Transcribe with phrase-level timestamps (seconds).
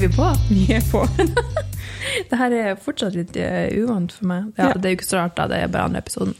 [0.00, 0.26] Er vi på?
[0.48, 1.00] Vi er på.
[2.30, 4.46] Det her er fortsatt litt eh, uvant for meg.
[4.56, 4.70] Ja.
[4.72, 5.44] Det er jo ikke så rart, da.
[5.50, 6.32] Det er bare andre episoden.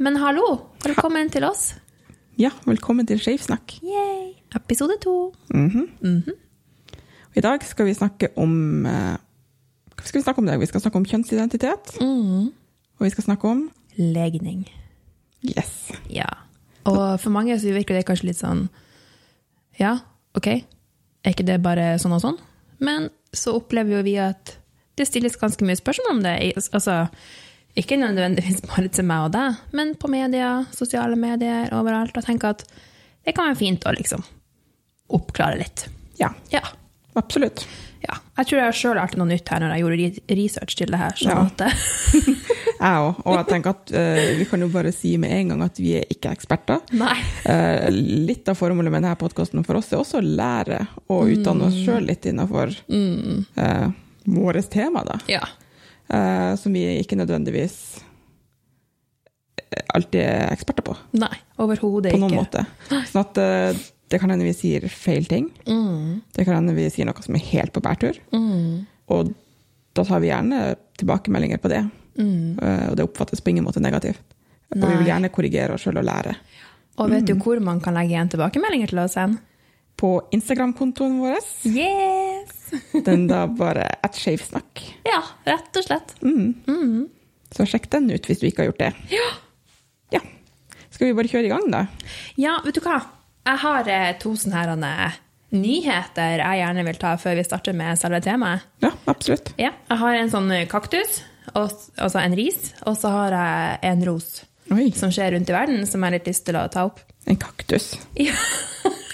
[0.00, 0.46] Men hallo,
[0.80, 1.74] velkommen til oss.
[2.40, 3.74] Ja, velkommen til Skeivsnakk.
[3.84, 4.30] Yay.
[4.56, 5.12] Episode to.
[7.36, 8.56] I dag skal vi snakke om
[8.88, 9.20] eh,
[9.92, 10.64] Hva skal vi snakke om i dag?
[10.64, 11.98] Vi skal snakke om kjønnsidentitet.
[12.00, 13.62] Og vi skal snakke om
[14.00, 14.64] Legning.
[15.44, 15.92] Yes.
[16.08, 16.32] Ja.
[16.88, 18.70] Og for mange så virker det kanskje litt sånn
[19.76, 19.98] Ja,
[20.32, 20.48] OK,
[21.24, 22.38] er ikke det bare sånn og sånn?
[22.84, 24.54] Men så opplever jo vi at
[24.98, 26.34] det stilles ganske mye spørsmål om det.
[26.72, 26.96] Altså,
[27.78, 32.16] ikke nødvendigvis bare til meg og deg, men på media, sosiale medier, overalt.
[32.18, 32.64] Og tenker at
[33.26, 34.24] det kan være fint å liksom
[35.14, 35.86] oppklare litt.
[36.20, 36.62] Ja, Ja.
[37.18, 37.66] absolutt.
[38.04, 38.16] Ja.
[38.38, 41.14] Jeg tror jeg sjøl lærte noe nytt her når jeg gjorde research til det her.
[41.18, 41.40] Sånn Ja.
[41.46, 41.76] at, eh,
[42.78, 43.16] Jeg òg.
[43.26, 45.96] Og jeg tenker at uh, vi kan jo bare si med en gang at vi
[45.98, 46.78] er ikke eksperter.
[46.94, 50.78] Eh, litt av formålet med denne podkasten for oss er også å lære
[51.10, 53.88] og utdanne oss sjøl litt innafor uh,
[54.30, 55.18] vårt tema, da.
[55.26, 55.42] Ja.
[56.08, 57.74] Eh, som vi ikke nødvendigvis
[59.72, 60.94] eh, alltid er eksperter på.
[61.18, 62.44] Nei, overhodet På noen ikke.
[62.46, 63.02] måte.
[63.10, 65.50] Sånn at eh, det kan hende vi sier feil ting.
[65.68, 66.20] Mm.
[66.34, 68.16] Det kan hende vi sier noe som er helt på bærtur.
[68.32, 68.86] Mm.
[69.12, 69.34] Og
[69.96, 70.62] da tar vi gjerne
[71.00, 71.82] tilbakemeldinger på det.
[72.18, 72.58] Mm.
[72.62, 74.20] Eh, og det oppfattes på ingen måte negativt.
[74.74, 76.34] Og vi vil gjerne korrigere oss sjøl og lære.
[76.98, 77.26] Og vet Mm.
[77.26, 79.38] du hvor man kan legge igjen tilbakemeldinger til oss hen?
[79.98, 82.72] På Instagram-kontoen vår, Yes!
[83.06, 84.82] den da bare at skeivsnakk.
[85.06, 86.14] Ja, rett og slett.
[87.56, 88.90] Så sjekk den ut hvis du ikke har gjort det.
[89.14, 89.28] Ja.
[90.12, 90.20] Ja.
[90.92, 91.86] Skal vi bare kjøre i gang, da?
[92.36, 92.98] ja, vet du hva?
[93.48, 94.72] Jeg har eh, to sånne her,
[95.08, 95.14] eh,
[95.56, 98.66] nyheter jeg gjerne vil ta før vi starter med selve temaet.
[98.84, 99.54] Ja, absolutt.
[99.56, 101.22] Ja, jeg har en sånn kaktus,
[101.54, 105.86] altså en ris, og så har jeg en ros Oi, som skjer rundt i verden,
[105.88, 107.00] som jeg har litt lyst til å ta opp.
[107.24, 107.94] en kaktus.
[108.20, 108.36] Ja,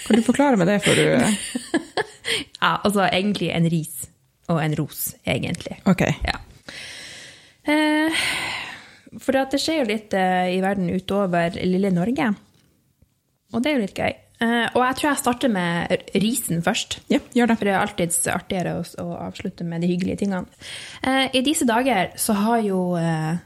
[0.05, 1.05] Kan du forklare meg det før du
[2.61, 4.09] ja altså egentlig en ris
[4.51, 5.79] og en ros, egentlig.
[5.89, 6.03] Ok.
[6.27, 6.35] Ja.
[7.65, 8.25] Eh,
[9.17, 12.27] for det skjer jo litt eh, i verden utover lille Norge.
[13.55, 14.13] Og det er jo litt gøy.
[14.43, 16.99] Eh, og jeg tror jeg starter med risen først.
[17.11, 17.57] Ja, gjør det.
[17.59, 20.49] For det er alltid artigere å, å avslutte med de hyggelige tingene.
[21.05, 23.37] Uh, I disse dager så har jo uh,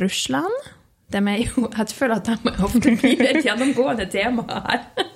[0.00, 0.72] Russland
[1.12, 4.86] de er jo, Jeg føler at de ofte blir et gjennomgående tema her.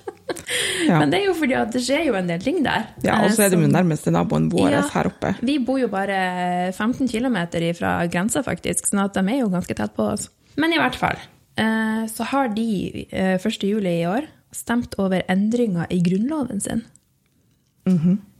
[0.85, 0.99] Ja.
[1.01, 2.83] Men det er jo fordi at det skjer jo en del ting der.
[3.03, 4.81] Ja, og så er det jo nærmeste naboen vår Ja.
[4.93, 5.31] her oppe.
[5.45, 7.37] vi bor jo bare 15 km
[7.77, 10.29] fra grensa, faktisk, sånn at de er jo ganske tett på oss.
[10.55, 11.17] Men i hvert fall,
[11.57, 12.67] så har de
[13.09, 13.65] eh, 1.
[13.65, 16.85] juli i år stemt over endringer i grunnloven sin.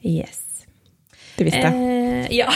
[0.06, 0.66] Yes.
[1.38, 1.74] Det visste jeg.
[1.74, 2.50] Eh, ja.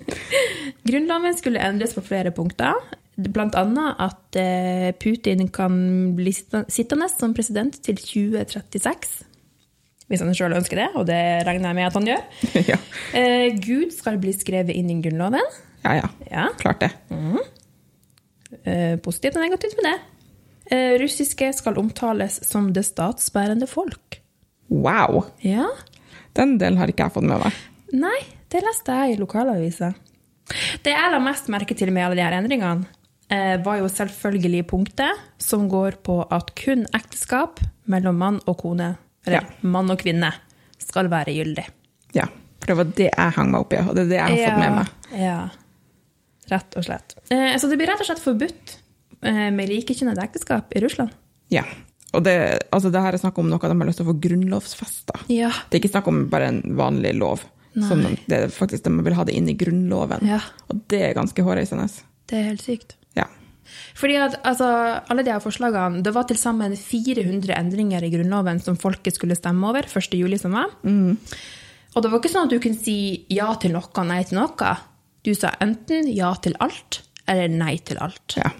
[0.88, 2.76] Grunnloven skulle endres på flere punkter.
[3.14, 5.76] Blant annet at eh, Putin kan
[6.16, 9.24] bli sittende som president til 2036.
[10.10, 12.24] Hvis han sjøl ønsker det, og det regner jeg med at han gjør.
[12.72, 12.80] ja.
[13.16, 15.52] Eh, Gud skal bli skrevet inn i Grunnloven.
[15.86, 16.10] ja, ja.
[16.30, 16.48] Ja.
[16.60, 16.92] Klart det.
[18.64, 19.96] Eh, positivt og negativt med det.
[20.70, 24.20] Eh, russiske skal omtales som det statsbærende folk.
[24.72, 25.26] Wow!
[25.44, 25.66] Ja.
[26.34, 27.52] Den delen har ikke jeg fått med meg.
[27.94, 28.16] Nei,
[28.50, 29.92] det leste jeg i lokalavisa.
[30.84, 32.86] Det jeg la mest merke til med alle de her endringene,
[33.30, 38.96] eh, var jo selvfølgelig punktet som går på at kun ekteskap mellom mann og kone,
[39.26, 39.46] eller Ja.
[39.62, 40.32] mann og kvinne,
[40.78, 41.66] skal være gyldig.
[42.14, 42.26] Ja,
[42.60, 44.50] for det var det jeg hang meg opp i, og det er det jeg har
[44.50, 45.20] fått med meg.
[45.20, 45.48] Ja,
[46.50, 47.14] rett og slett.
[47.30, 48.76] Eh, så det blir rett og slett forbudt
[49.24, 51.12] med likekjønnet ekteskap i Russland.
[51.52, 51.64] Ja.
[52.14, 52.34] Og det,
[52.70, 55.24] altså det her er snakk om noe de har lyst til å få grunnlovfesta.
[55.32, 55.50] Ja.
[55.68, 57.42] Det er ikke snakk om bare en vanlig lov.
[57.74, 60.22] Som de, det er faktisk, de vil ha det inn i Grunnloven.
[60.30, 60.36] Ja.
[60.70, 61.88] Og det er ganske hårreisende.
[62.30, 62.94] Det er helt sykt.
[63.18, 63.26] Ja.
[63.98, 64.68] Fordi at altså,
[65.10, 69.34] alle de her forslagene, Det var til sammen 400 endringer i Grunnloven som folket skulle
[69.34, 70.14] stemme over 1.
[70.14, 70.70] juli som var.
[70.86, 74.76] Og det var ikke sånn at du kunne si ja til noe, nei til noe.
[75.26, 78.38] Du sa enten ja til alt eller nei til alt.
[78.38, 78.54] ja.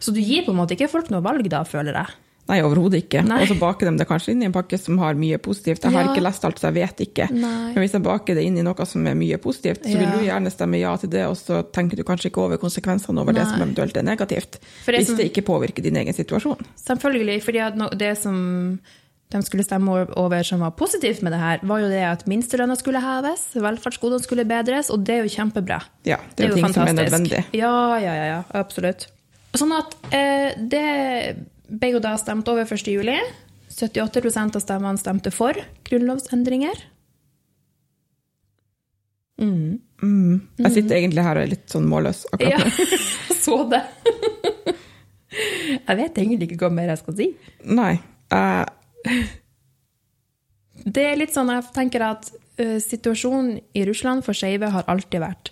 [0.00, 2.06] Så du gir på en måte ikke folk noe valg da, føler jeg.
[2.46, 3.24] Nei, overhodet ikke.
[3.26, 3.40] Nei.
[3.42, 5.82] Og så baker de det kanskje inn i en pakke som har mye positivt.
[5.82, 7.24] Jeg har ikke lest alt, så jeg vet ikke.
[7.34, 7.72] Nei.
[7.74, 10.20] Men hvis jeg baker det inn i noe som er mye positivt, så vil du
[10.28, 13.48] gjerne stemme ja til det, og så tenker du kanskje ikke over konsekvensene over det
[13.48, 14.60] som eventuelt er negativt.
[14.60, 16.62] Det hvis som- det ikke påvirker din egen situasjon.
[16.86, 18.78] Selvfølgelig, fordi det som
[19.28, 22.76] de skulle stemme over- som var positivt med det her, var jo det at minstelønna
[22.78, 25.82] skulle heves, velferdsgodene skulle bedres, og det er jo kjempebra.
[26.04, 27.44] Ja, det er jo ting som er nødvendig.
[27.52, 29.08] Ja, ja, ja, ja, absolutt.
[29.54, 31.36] Sånn at eh, det
[31.68, 32.90] ble jo da stemt over 1.
[32.90, 33.16] juli.
[33.76, 36.84] 78% av stemmene stemte for grunnlovsendringer.
[39.36, 39.80] Mm.
[40.60, 42.86] Jeg sitter egentlig her og er litt sånn målløs akkurat Ja, nå.
[42.88, 43.82] jeg så det.
[45.36, 47.24] Jeg vet egentlig ikke hva mer jeg skal si.
[47.76, 47.98] Nei.
[48.32, 48.64] Uh...
[50.86, 55.20] Det er litt sånn jeg tenker at uh, situasjonen i Russland for skeive har alltid
[55.20, 55.50] vært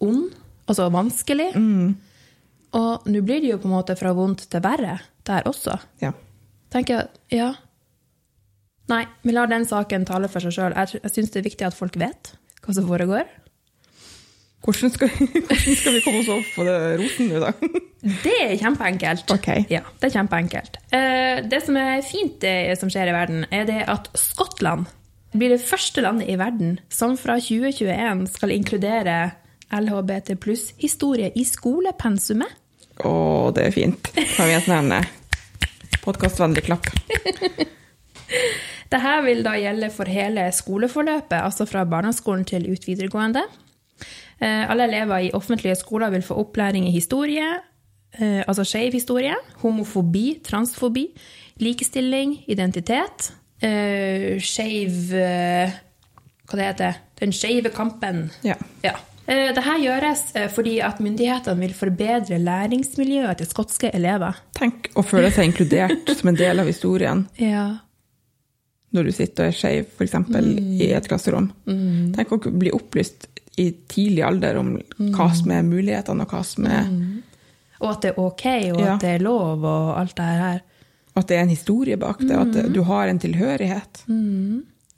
[0.00, 0.30] ond,
[0.70, 1.50] altså vanskelig.
[2.76, 4.98] Og nå blir det jo på en måte fra vondt til verre
[5.28, 5.78] der også.
[6.02, 6.12] Ja.
[6.72, 7.54] tenker jeg, ja.
[8.88, 10.74] Nei, vi lar den saken tale for seg sjøl.
[10.76, 12.32] Jeg, jeg syns det er viktig at folk vet
[12.64, 13.24] hva som foregår.
[14.64, 15.08] Hvordan skal,
[15.48, 17.52] hvordan skal vi komme oss opp på det roten nå, da?
[18.24, 19.30] Det er kjempeenkelt.
[19.34, 19.48] Ok.
[19.72, 20.76] Ja, det er kjempeenkelt.
[20.94, 24.86] Eh, Det som er fint det som skjer i verden, er det at Skottland
[25.34, 29.16] blir det første landet i verden som fra 2021 skal inkludere
[29.72, 32.54] LHBT pluss historie i skolepensumet.
[33.04, 34.10] Å, det er fint.
[34.34, 34.56] Kan vi
[34.96, 35.10] eh,
[36.02, 36.88] podkastvennlig klapp?
[38.88, 43.42] Dette vil da gjelde for hele skoleforløpet, altså fra barneskolen til ut videregående.
[44.40, 47.48] Eh, Alle elever i offentlige skoler vil få opplæring i historie,
[48.18, 51.08] eh, altså skeiv historie, homofobi, transfobi,
[51.60, 53.32] likestilling, identitet,
[53.62, 55.12] eh, skeiv
[56.48, 58.30] Hva det heter Den skeive kampen.
[58.42, 58.54] Ja.
[58.82, 58.94] Ja.
[59.28, 64.38] Eh, Dette gjøres eh, fordi at myndighetene vil forbedre læringsmiljøet til skotske elever.
[64.56, 67.66] Tenk å føle seg inkludert som en del av historien Ja.
[68.96, 70.14] når du sitter og er skeiv, f.eks.
[70.80, 71.50] i et klasserom.
[72.16, 73.26] Tenk å bli opplyst
[73.60, 74.76] i tidlig alder om
[75.12, 76.86] hva som er mulighetene, og hva som er
[77.82, 78.94] Og at det er ok, og Ja.
[78.94, 80.60] at det er lov, og alt det her.
[81.18, 84.04] At det er en historie bak det, og at du har en tilhørighet.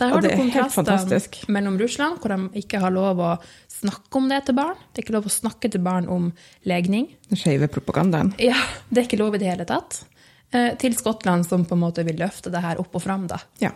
[0.00, 0.28] Der har du
[0.72, 1.36] fantastisk.
[1.52, 3.30] mellom Russland, hvor de ikke har lov å
[3.68, 4.78] snakke om det til barn.
[4.94, 6.30] Det er ikke lov å snakke til barn om
[6.68, 7.10] legning.
[7.28, 8.32] Den skeive propagandaen.
[8.40, 8.56] Ja,
[8.90, 10.04] Det er ikke lov i det hele tatt.
[10.52, 13.26] Eh, Til Skottland, som på en måte vil løfte det her opp og fram.
[13.28, 13.38] da.
[13.60, 13.70] Ja.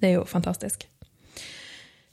[0.00, 0.86] Det er jo fantastisk.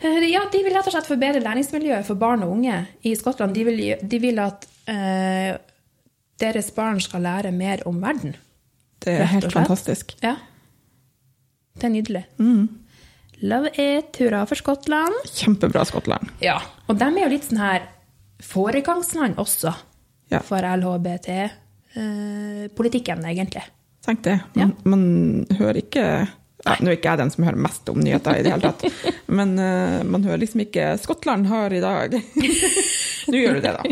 [0.02, 3.54] Eh, Ja, De vil rett og slett forbedre læringsmiljøet for barn og unge i Skottland.
[3.54, 5.58] De vil, de vil at eh,
[6.40, 8.36] deres barn skal lære mer om verden.
[9.00, 10.16] Det er helt fantastisk.
[10.24, 10.36] Ja.
[11.80, 12.26] Det er nydelig.
[12.38, 12.79] Mm.
[13.42, 14.18] Love it.
[14.20, 15.14] Hurra for Skottland.
[15.32, 16.28] Kjempebra, Skottland.
[16.44, 16.58] Ja.
[16.88, 17.82] Og de er jo litt sånn her
[18.44, 19.72] foregangsland også
[20.30, 20.40] Ja.
[20.46, 23.64] for LHBT-politikken, egentlig.
[24.06, 24.40] Tenk det.
[24.56, 26.28] Man, man hører ikke
[26.66, 28.84] ja, Nå er ikke jeg den som hører mest om nyheter i det hele tatt,
[29.38, 32.18] men uh, man hører liksom ikke 'Skottland har i dag'.
[33.32, 33.84] Nå gjør du det, da.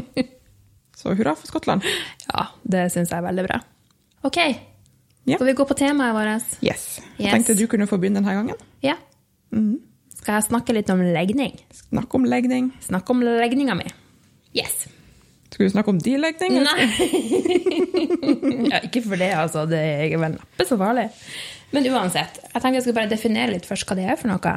[0.97, 1.81] Så hurra for Skottland.
[2.27, 3.57] Ja, det syns jeg er veldig bra.
[4.27, 4.38] OK,
[5.27, 5.35] Ja.
[5.38, 6.43] skal vi gå på temaet vårt?
[6.63, 7.00] Yes.
[7.17, 7.33] Jeg Yes.
[7.33, 8.55] tenkte du kunne få begynne denne gangen.
[8.83, 8.95] Ja.
[10.17, 11.53] Skal jeg snakke litt om legning?
[11.71, 12.71] Snakk om legning.
[12.83, 13.85] Snakk om legninga mi.
[14.57, 14.88] Yes.
[15.51, 16.57] Skal du snakke om din legning?
[16.65, 16.88] Nei.
[18.71, 19.63] ja, ikke for det, altså.
[19.69, 21.07] Det er vel neppe så farlig.
[21.75, 24.53] Men uansett, jeg tenker jeg skal bare definere litt først hva det er for noe.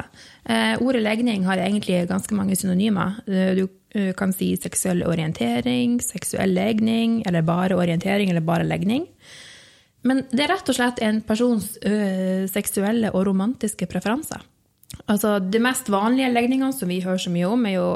[0.47, 3.17] Eh, ordet legning har egentlig ganske mange synonymer.
[3.27, 3.65] Eh, Du
[3.95, 9.07] eh, kan si seksuell orientering, seksuell legning, eller bare orientering, eller bare legning.
[10.07, 14.41] Men det er rett og slett en persons ø, seksuelle og romantiske preferanser.
[15.11, 17.89] Altså, De mest vanlige legningene som vi hører så mye om, er jo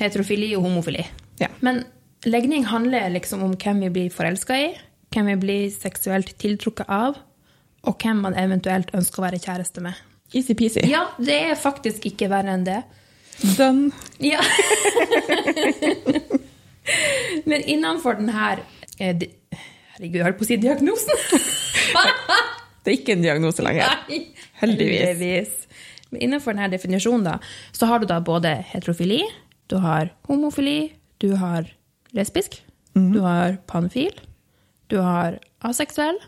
[0.00, 1.04] heterofili og homofili.
[1.40, 1.50] Ja.
[1.64, 1.82] Men
[2.28, 4.70] legning handler liksom om hvem vi blir forelska i,
[5.14, 7.18] hvem vi blir seksuelt tiltrukket av,
[7.88, 9.98] og hvem man eventuelt ønsker å være kjæreste med.
[10.30, 10.84] Easy-peasy.
[10.86, 12.82] Ja, det er faktisk ikke verre enn det.
[13.56, 13.90] Done.
[14.22, 14.42] Ja.
[17.48, 18.60] Men innenfor den her
[19.00, 19.16] eh,
[19.96, 21.20] Herregud, jeg holdt på å si diagnosen.
[22.80, 23.90] Det er ikke en diagnose lenger.
[24.62, 25.02] Heldigvis.
[25.02, 25.50] heldigvis.
[26.18, 27.38] Innenfor denne definisjonen da,
[27.72, 29.22] så har du da både heterofili,
[29.68, 31.68] du har homofili, du har
[32.12, 32.60] lesbisk,
[32.96, 33.12] Mhm.
[33.12, 34.10] du har panfil,
[34.88, 36.18] du har aseksuell,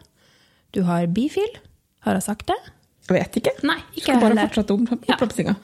[0.72, 1.56] du har bifil.
[2.00, 2.56] Har jeg sagt det?
[3.08, 3.64] Jeg vet ikke.
[3.64, 5.54] Nei, ikke Skal bare fortsette om- Ja.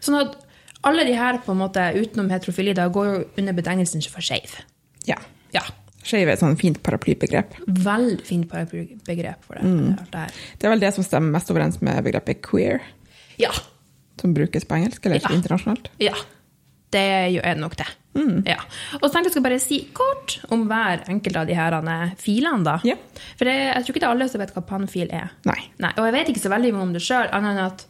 [0.00, 0.36] Sånn at
[0.84, 4.60] alle de her, på en måte, utenom heterofili, da går jo under betegnelsen for skeiv.
[5.06, 5.16] Ja.
[5.52, 5.62] Ja.
[6.02, 7.54] Skeiv er et sånn fint paraplybegrep.
[7.66, 9.62] Veldig fint paraplybegrep for det.
[9.64, 9.96] Mm.
[10.10, 10.32] Det.
[10.58, 12.80] Det er vel det som stemmer mest overens med begrepet queer,
[13.38, 13.50] Ja.
[14.20, 15.28] som brukes på engelsk eller Ja.
[15.34, 15.88] internasjonalt.
[16.00, 16.14] Ja,
[16.94, 17.86] det gjør nok det.
[18.14, 18.44] Mm.
[18.46, 18.60] Ja.
[19.02, 22.62] Og så tenkte jeg skal bare si kort om hver enkelt av de her filene.
[22.64, 22.78] da.
[22.84, 22.94] Ja.
[23.36, 25.30] For det, jeg tror ikke det er alle som vet hva pannfil er.
[25.44, 25.58] Nei.
[25.80, 27.84] Nei, Og jeg vet ikke så veldig mye om det sjøl, annet enn at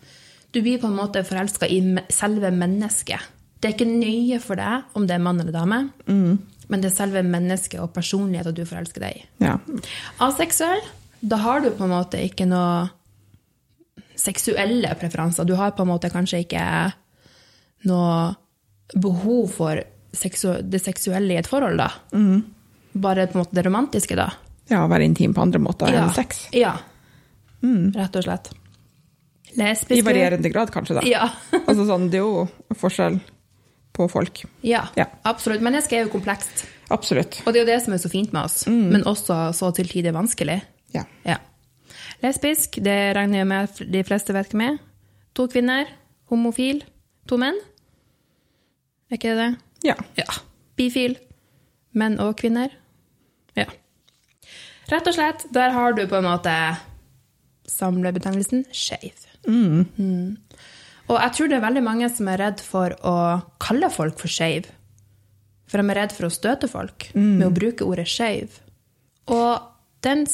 [0.52, 3.20] du blir på en måte forelska i selve mennesket.
[3.60, 6.38] Det er ikke nøye for deg om det er mann eller dame, Mm.
[6.68, 9.24] men det er selve mennesket og personligheten du forelsker deg i.
[9.40, 9.58] Ja.
[10.20, 10.80] Aseksuell,
[11.26, 12.88] da har du på en måte ikke noe
[14.16, 15.44] seksuelle preferanser.
[15.48, 16.64] Du har på en måte kanskje ikke
[17.88, 18.34] noe
[18.94, 19.80] behov for
[20.14, 21.88] seksu det seksuelle i et forhold, da.
[22.94, 24.28] Bare på en måte det romantiske, da.
[24.70, 26.04] ja, være intim på andre måter Ja.
[26.04, 26.46] enn sex.
[26.52, 26.76] Ja.
[27.64, 28.52] Rett og slett.
[29.54, 31.02] I varierende grad, kanskje, da.
[31.06, 31.28] Ja.
[31.66, 33.20] altså sånn, det er jo forskjell
[33.94, 34.44] på folk.
[34.62, 35.06] ja, Ja.
[35.24, 35.60] absolutt.
[35.62, 36.64] Mennesket er jo komplekst.
[36.90, 37.40] Absolutt.
[37.46, 39.86] Og det er jo det som er så fint med oss, men også så til
[39.88, 40.60] tider vanskelig.
[40.92, 41.04] Ja.
[41.24, 41.38] Ja.
[42.22, 44.80] Lesbisk, det regner jeg med at de fleste vet hvem er.
[45.34, 45.88] To kvinner,
[46.30, 46.84] Homofil.
[47.28, 47.58] To menn.
[49.10, 49.50] Er ikke det det?
[49.90, 49.96] Ja.
[50.18, 50.38] Ja.
[50.78, 51.18] Bifil.
[51.94, 52.72] Menn og kvinner.
[53.58, 53.68] Ja.
[54.90, 56.54] Rett og slett, der har du på en måte
[57.70, 59.26] samlebetegnelsen skeiv.
[59.48, 60.36] Mm.
[61.08, 63.16] Og jeg tror det er veldig mange som er redd for å
[63.62, 64.68] kalle folk for skeiv.
[65.68, 68.60] For de er redd for å støte folk med å bruke ordet skeiv.
[69.32, 69.64] Og
[70.04, 70.26] den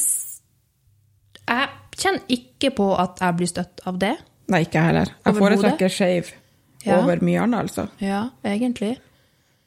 [1.48, 1.68] Jeg
[2.00, 4.14] kjenner ikke på at jeg blir støtt av det.
[4.50, 5.12] Nei, ikke jeg heller.
[5.26, 6.32] Jeg foretrekker skeiv
[6.84, 6.96] Ja.
[7.02, 7.88] over mye annet, altså.
[8.00, 8.96] Ja, egentlig.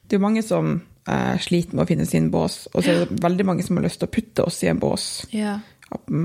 [0.08, 3.04] Det er jo mange som eh, sliter med å finne sin bås, og så er
[3.04, 5.26] det veldig mange som har lyst til å putte oss i en bås.
[5.32, 5.58] Ja.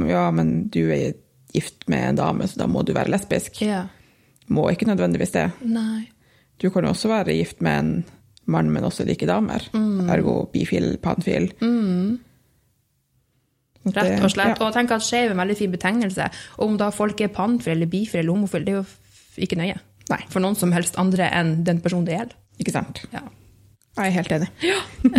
[0.07, 1.13] Ja, men du er
[1.53, 3.61] gift med en dame, så da må du være lesbisk.
[3.61, 3.83] Ja.
[4.49, 5.51] Må ikke nødvendigvis det.
[5.61, 6.07] Nei.
[6.59, 7.91] Du kan jo også være gift med en
[8.49, 9.61] mann, men også like damer.
[9.73, 10.09] Mm.
[10.09, 11.51] Ergo bifil, panfil.
[11.61, 12.19] At
[13.87, 14.59] Rett og slett.
[14.59, 16.29] Ja, Og tenk at skeiv er en veldig fin betegnelse.
[16.59, 19.79] Og om da folk er pannfri, eller bifri eller homofil, det er jo ikke nøye.
[20.09, 20.21] Nei.
[20.33, 22.39] For noen som helst andre enn den personen det gjelder.
[22.59, 23.03] ikke sant?
[23.13, 23.23] Ja.
[23.99, 24.47] Jeg er helt enig.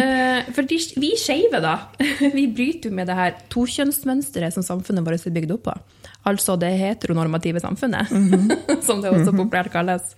[0.00, 1.74] Eh, for de, vi skeive, da,
[2.38, 5.74] vi bryter jo med det her tokjønnsmønsteret som samfunnet vårt er bygd opp på.
[6.30, 8.08] Altså det heteronormative samfunnet,
[8.86, 10.14] som det også populært kalles.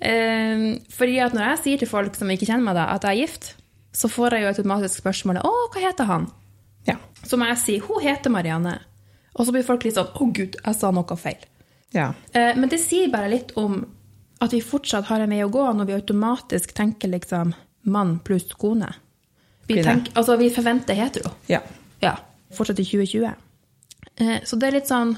[0.00, 0.64] Eh,
[0.94, 3.22] fordi at når jeg sier til folk som ikke kjenner meg, da, at jeg er
[3.22, 3.52] gift,
[3.94, 6.26] så får jeg jo et automatisk spørsmål 'Å, hva heter han?'
[6.86, 6.96] Ja.
[7.24, 8.78] Så må jeg si 'Hun heter Marianne'.
[9.36, 11.44] Og så blir folk litt sånn 'Å, gud, jeg sa noe feil'.
[11.92, 12.12] ja.
[12.34, 13.86] Eh, Men det sier bare litt om
[14.40, 18.52] at vi fortsatt har en vei å gå når vi automatisk tenker liksom mann pluss
[18.52, 18.92] kone.
[19.66, 21.30] Vi, tenker, altså, vi forventer hetero.
[21.48, 21.60] Ja.
[22.02, 22.16] Ja.
[22.52, 23.34] Fortsatt i 2020.
[24.16, 25.16] Eh, Så det er litt sånn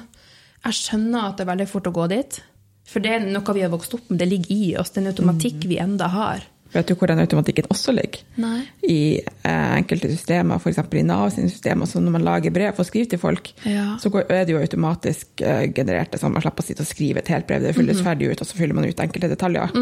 [0.64, 2.40] Jeg skjønner at det er veldig fort å gå dit.
[2.84, 4.18] For det er noe vi har vokst opp med.
[4.18, 4.90] Det ligger i oss.
[4.90, 6.42] Det er en automatikk vi enda har.
[6.76, 8.20] Vet du hvor den automatikken også ligger?
[8.42, 8.58] Nei.
[8.86, 10.78] I eh, enkelte systemer, f.eks.
[10.92, 13.96] i Nav sine systemer, så når man lager brev og skriver til folk, Ja.
[14.02, 16.12] så går- er det jo automatisk eh, generert.
[16.20, 17.62] Sånn, man slipper å sitte og skrive et helt brev.
[17.64, 19.72] Det fylles ferdig ut, og så fyller man ut enkelte detaljer.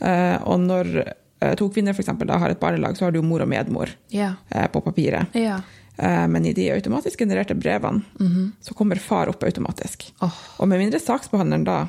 [0.00, 0.90] Eh, og når
[1.42, 3.48] eh, to kvinner for eksempel, da har et barnelag, så har du jo mor og
[3.52, 4.34] medmor Ja.
[4.50, 5.34] eh, på papiret.
[5.34, 5.60] Ja.
[5.98, 8.02] Eh, Men i de automatisk genererte brevene
[8.62, 10.08] så kommer far opp automatisk.
[10.22, 10.32] Oh.
[10.60, 11.80] Og med mindre saksbehandleren da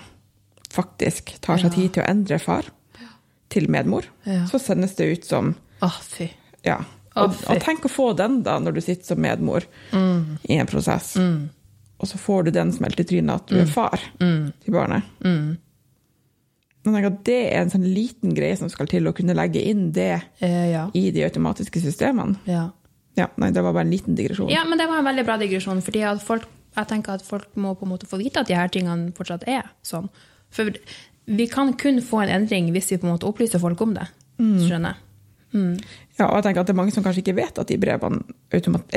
[0.73, 2.65] faktisk tar seg tid til å endre far
[3.49, 4.45] til medmor, Ja.
[4.49, 6.29] så sendes det ut som Å, fy.
[6.65, 6.79] ja.
[7.15, 9.61] Og, og tenk å få den da, når du sitter som medmor
[9.93, 11.11] i en prosess.
[11.99, 15.03] Og så får du den smelt i trynet at du er far til barnet.
[16.83, 19.61] Men jeg at det er en sånn liten greie som skal til å kunne legge
[19.63, 20.87] inn det Eh, ja.
[20.93, 22.35] i de automatiske systemene.
[22.49, 22.69] ja.
[23.15, 24.49] Ja, nei, det var bare en liten digresjon.
[24.49, 27.75] Ja, men det var en veldig bra digresjon, fordi folk, jeg tenker at folk må
[27.77, 30.09] på en måte få vite at de her tingene fortsatt er sånn.
[30.49, 30.71] For
[31.25, 34.07] vi kan kun få en endring hvis vi på en måte opplyser folk om det.
[34.39, 34.99] Skjønner jeg?
[36.17, 38.23] Ja, og jeg tenker at det er mange som kanskje ikke vet at de brevene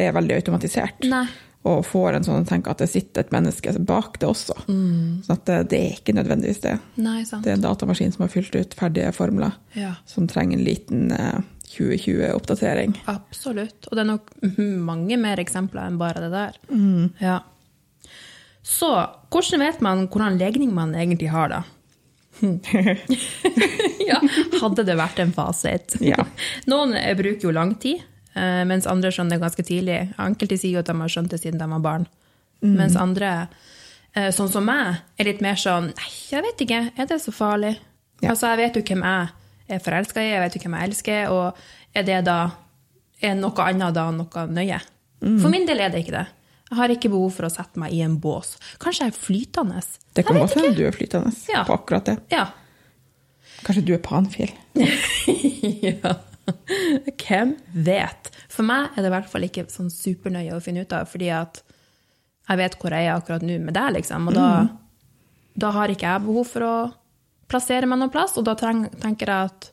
[0.01, 1.05] er veldig automatisert.
[1.11, 1.27] Nei.
[1.67, 4.55] Og får en sånn tenk at det sitter et menneske bak det også.
[4.65, 6.77] Så at det, det er ikke nødvendigvis det.
[7.03, 7.43] Nei, sant.
[7.45, 11.11] Det er en datamaskin som har fylt ut ferdige formler, Ja, som trenger en liten
[11.13, 11.41] eh,
[11.75, 12.95] 2020-oppdatering.
[13.11, 13.89] absolutt.
[13.91, 14.31] Og det er nok
[14.91, 16.61] mange mer eksempler enn bare det der.
[17.21, 17.41] Ja.
[18.67, 18.89] Så
[19.31, 21.65] hvordan vet man hvordan legning man egentlig har, da?
[24.11, 24.21] ja,
[24.61, 25.97] hadde det vært en fasit.
[26.05, 26.27] Ja.
[26.71, 28.03] Noen eh, bruker jo lang tid,
[28.35, 30.01] eh, mens andre skjønner det ganske tidlig.
[30.23, 32.07] Enkelte sier jo at de har skjønt det siden de var barn.
[32.67, 33.49] Mens andre,
[34.17, 37.35] eh, sånn som meg, er litt mer sånn Nei, jeg vet ikke, er det så
[37.37, 37.77] farlig?
[38.23, 38.33] Ja.
[38.33, 41.35] Altså, jeg vet jo hvem jeg er forelska i, jeg vet jo hvem jeg elsker,
[41.35, 42.39] og er det da
[43.21, 44.81] er noe annet da noe nøye?
[45.21, 46.27] For min del er det ikke det.
[46.67, 48.57] Jeg har ikke behov for å sette meg i en bås.
[48.83, 49.83] Kanskje jeg er flytende.
[50.19, 51.63] Det kan godt hende du er flytende Ja.
[51.69, 52.17] på akkurat det.
[52.33, 52.49] Ja.
[53.67, 54.51] Kanskje du er panfil.
[55.87, 56.17] ja.
[57.23, 57.55] Hvem
[57.87, 58.31] vet?
[58.53, 61.31] For meg er det i hvert fall ikke sånn supernøye å finne ut av, fordi
[61.35, 61.63] at
[62.47, 64.29] jeg vet hvor jeg er akkurat nå med deg, liksom.
[64.31, 64.49] Og da,
[65.59, 66.75] da har ikke jeg behov for å
[67.51, 69.71] plassere meg noen plass, og da tenker jeg at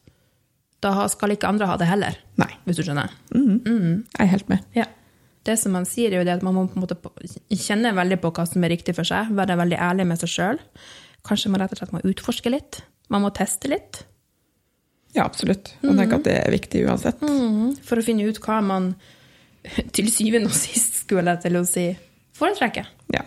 [0.84, 2.50] da skal ikke andre ha det heller, Nei.
[2.66, 3.14] hvis du skjønner.
[3.34, 4.66] Jeg er helt med.
[4.78, 4.86] Ja.
[5.44, 6.96] Det som man sier, er jo det at man må på en måte
[7.52, 10.62] kjenne veldig på hva som er riktig for seg, være veldig ærlig med seg sjøl.
[11.28, 12.82] Kanskje man rett og slett må utforske litt.
[13.12, 14.06] Man må teste litt.
[15.14, 15.76] Ja, absolutt.
[15.84, 17.22] Jeg tenker at det er viktig uansett.
[17.22, 18.94] Mhm, For å finne ut hva man
[19.96, 21.86] til syvende og sist, skulle jeg til å si,
[22.40, 22.88] foretrekker.
[23.14, 23.24] Ja.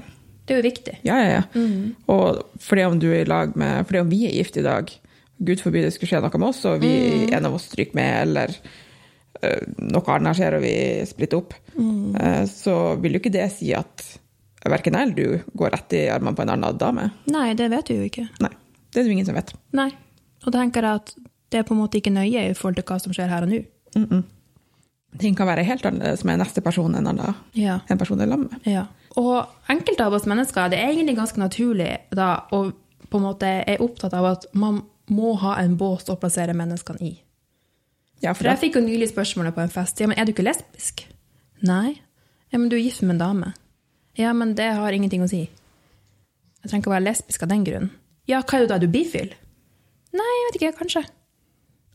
[0.47, 0.97] Det er jo viktig.
[1.07, 1.67] Ja, ja, ja.
[2.13, 4.91] Og fordi om du i lag med Fordi om vi er gift i dag,
[5.43, 6.93] gud forby det skulle skje noe med oss, og vi,
[7.35, 8.55] en av oss stryker med, eller
[9.43, 10.77] noe annet skjer og vi
[11.09, 12.47] splitter opp, mm.
[12.51, 14.05] så vil jo ikke det si at
[14.67, 17.11] verken jeg eller du går rett i armene på en annen dame.
[17.31, 18.27] Nei, det vet du jo ikke.
[18.43, 18.53] Nei.
[18.91, 19.53] Det er det jo ingen som vet.
[19.77, 19.91] Nei.
[20.45, 21.13] Og da tenker jeg at
[21.53, 23.53] det er på en måte ikke nøye i forhold til hva som skjer her og
[23.53, 24.23] nå.
[25.21, 27.81] Ting kan være helt annerledes med neste person enn annen, Ja.
[27.89, 28.67] en person er lam med.
[28.69, 28.87] Ja.
[29.17, 32.73] Og enkelte av oss mennesker, det er egentlig ganske naturlig da, å
[33.09, 37.01] på en måte er opptatt av at man må ha en bås å plassere menneskene
[37.01, 37.13] i.
[38.25, 40.01] Ja, For jeg fikk jo nylig spørsmålet på en fest.
[40.01, 41.05] Ja, men er du ikke lesbisk?
[41.67, 41.99] Nei.
[42.53, 43.53] Ja, men du er gift med en dame.
[44.17, 45.43] Ja, men det har ingenting å si.
[45.47, 47.91] Jeg trenger ikke å være lesbisk av den grunn.
[48.27, 48.79] Ja, hva er du da?
[48.81, 49.35] Er du bifil?
[50.17, 51.03] Nei, jeg vet ikke, kanskje.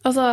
[0.07, 0.27] Altså,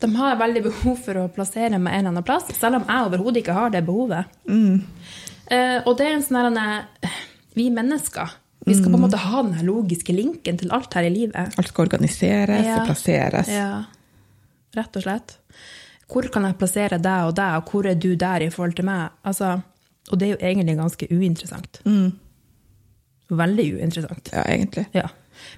[0.00, 3.06] de har veldig behov for å plassere meg en eller annen plass, selv om jeg
[3.10, 4.40] overhodet ikke har det behovet.
[4.48, 7.14] Eh, og det er en sånn her eh,
[7.58, 8.32] Vi mennesker,
[8.68, 11.56] vi skal på en måte ha den logiske linken til alt her i livet.
[11.58, 12.80] Alt skal organiseres Ja.
[12.80, 13.48] og plasseres.
[13.50, 13.84] Ja,
[14.76, 15.36] rett og slett.
[16.10, 18.88] Hvor kan jeg plassere deg og deg, og hvor er du der i forhold til
[18.88, 19.14] meg?
[19.26, 19.60] Altså,
[20.10, 21.80] og det er jo egentlig ganske uinteressant.
[23.30, 24.32] Veldig uinteressant.
[24.34, 24.86] Ja, egentlig.
[24.96, 25.06] Ja.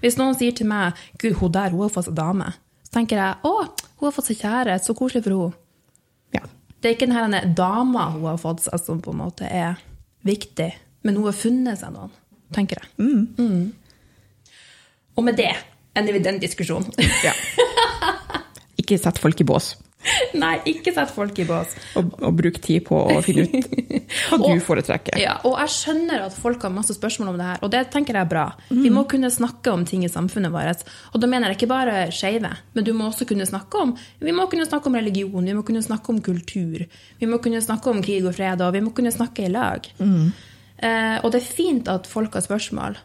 [0.02, 2.52] Hvis noen sier til meg Gud, hun der hun har fått seg dame,
[2.85, 3.54] så tenker jeg å,
[3.99, 5.59] hun har fått seg kjæreste, så koselig for henne.
[6.37, 6.45] Ja.
[6.83, 9.81] Det er ikke denne dama hun har fått seg som på en måte er
[10.26, 10.69] viktig,
[11.07, 12.12] men hun har funnet seg noen,
[12.54, 12.92] tenker jeg.
[13.00, 13.73] Mm.
[15.16, 15.52] Og med det
[15.97, 16.92] ender vi den diskusjonen.
[17.26, 17.33] ja.
[18.83, 19.73] Ikke sett folk i bås,
[20.35, 21.77] Nei, ikke sett folk i bås.
[21.95, 23.69] og, og bruk tid på å finne ut
[24.33, 25.15] hva du Og- foretrekker.
[25.23, 28.19] Ja, og jeg skjønner at folk har masse spørsmål om det her, og det tenker
[28.19, 28.43] jeg er bra.
[28.75, 30.83] Vi må kunne snakke om ting i samfunnet vårt.
[31.15, 34.35] Og da mener jeg ikke bare skeive, men du må også kunne snakke om Vi
[34.35, 36.83] må kunne snakke om religion, vi må kunne snakke om kultur,
[37.23, 39.87] vi må kunne snakke om krig og fred, og vi må kunne snakke i lag.
[40.83, 42.99] Eh, og det er fint at folk har spørsmål.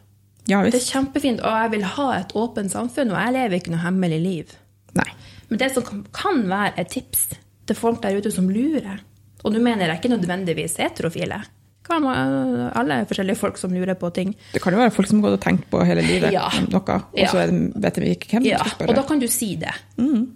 [0.50, 3.74] Ja Det er kjempefint, og jeg vil ha et åpent samfunn, og jeg lever ikke
[3.76, 4.58] noe hemmelig liv.
[4.98, 5.10] Nei.
[5.50, 7.28] Men det som kan- være et tips
[7.68, 9.00] til folk der ute som lurer,
[9.46, 13.96] og nå mener jeg ikke nødvendigvis heterofile, det kan være alle forskjellige folk som lurer
[13.96, 14.36] på ting.
[14.54, 16.50] Det kan jo være folk som har gått og tenkt på hele livet Ja.
[16.68, 17.46] noe, og så
[17.80, 19.72] vet de ikke hvem de Ja, og da kan du si det.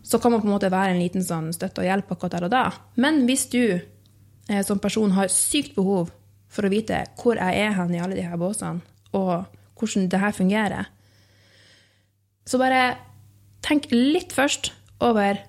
[0.04, 2.44] Så kan man på en måte være en liten sånn støtte og hjelp akkurat der
[2.46, 2.72] og da.
[2.96, 3.82] Men hvis du
[4.50, 6.10] eh, som person har sykt behov
[6.48, 8.82] for å vite hvor jeg er hen i alle de her båsene,
[9.14, 9.46] og
[9.78, 10.86] hvordan det her fungerer,
[12.46, 12.96] så bare
[13.62, 15.42] tenk litt først over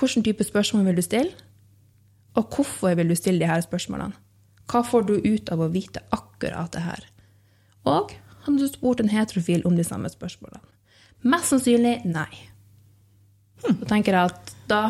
[0.00, 1.32] hvilken type spørsmål vil du stille,
[2.38, 4.14] og hvorfor vil du stille de her spørsmålene.
[4.70, 7.06] Hva får du ut av å vite akkurat det her?
[7.90, 10.62] Og hadde du spurt en heterofil om de samme spørsmålene?
[11.26, 12.30] Mest sannsynlig nei.
[13.60, 14.82] Da tenker jeg at da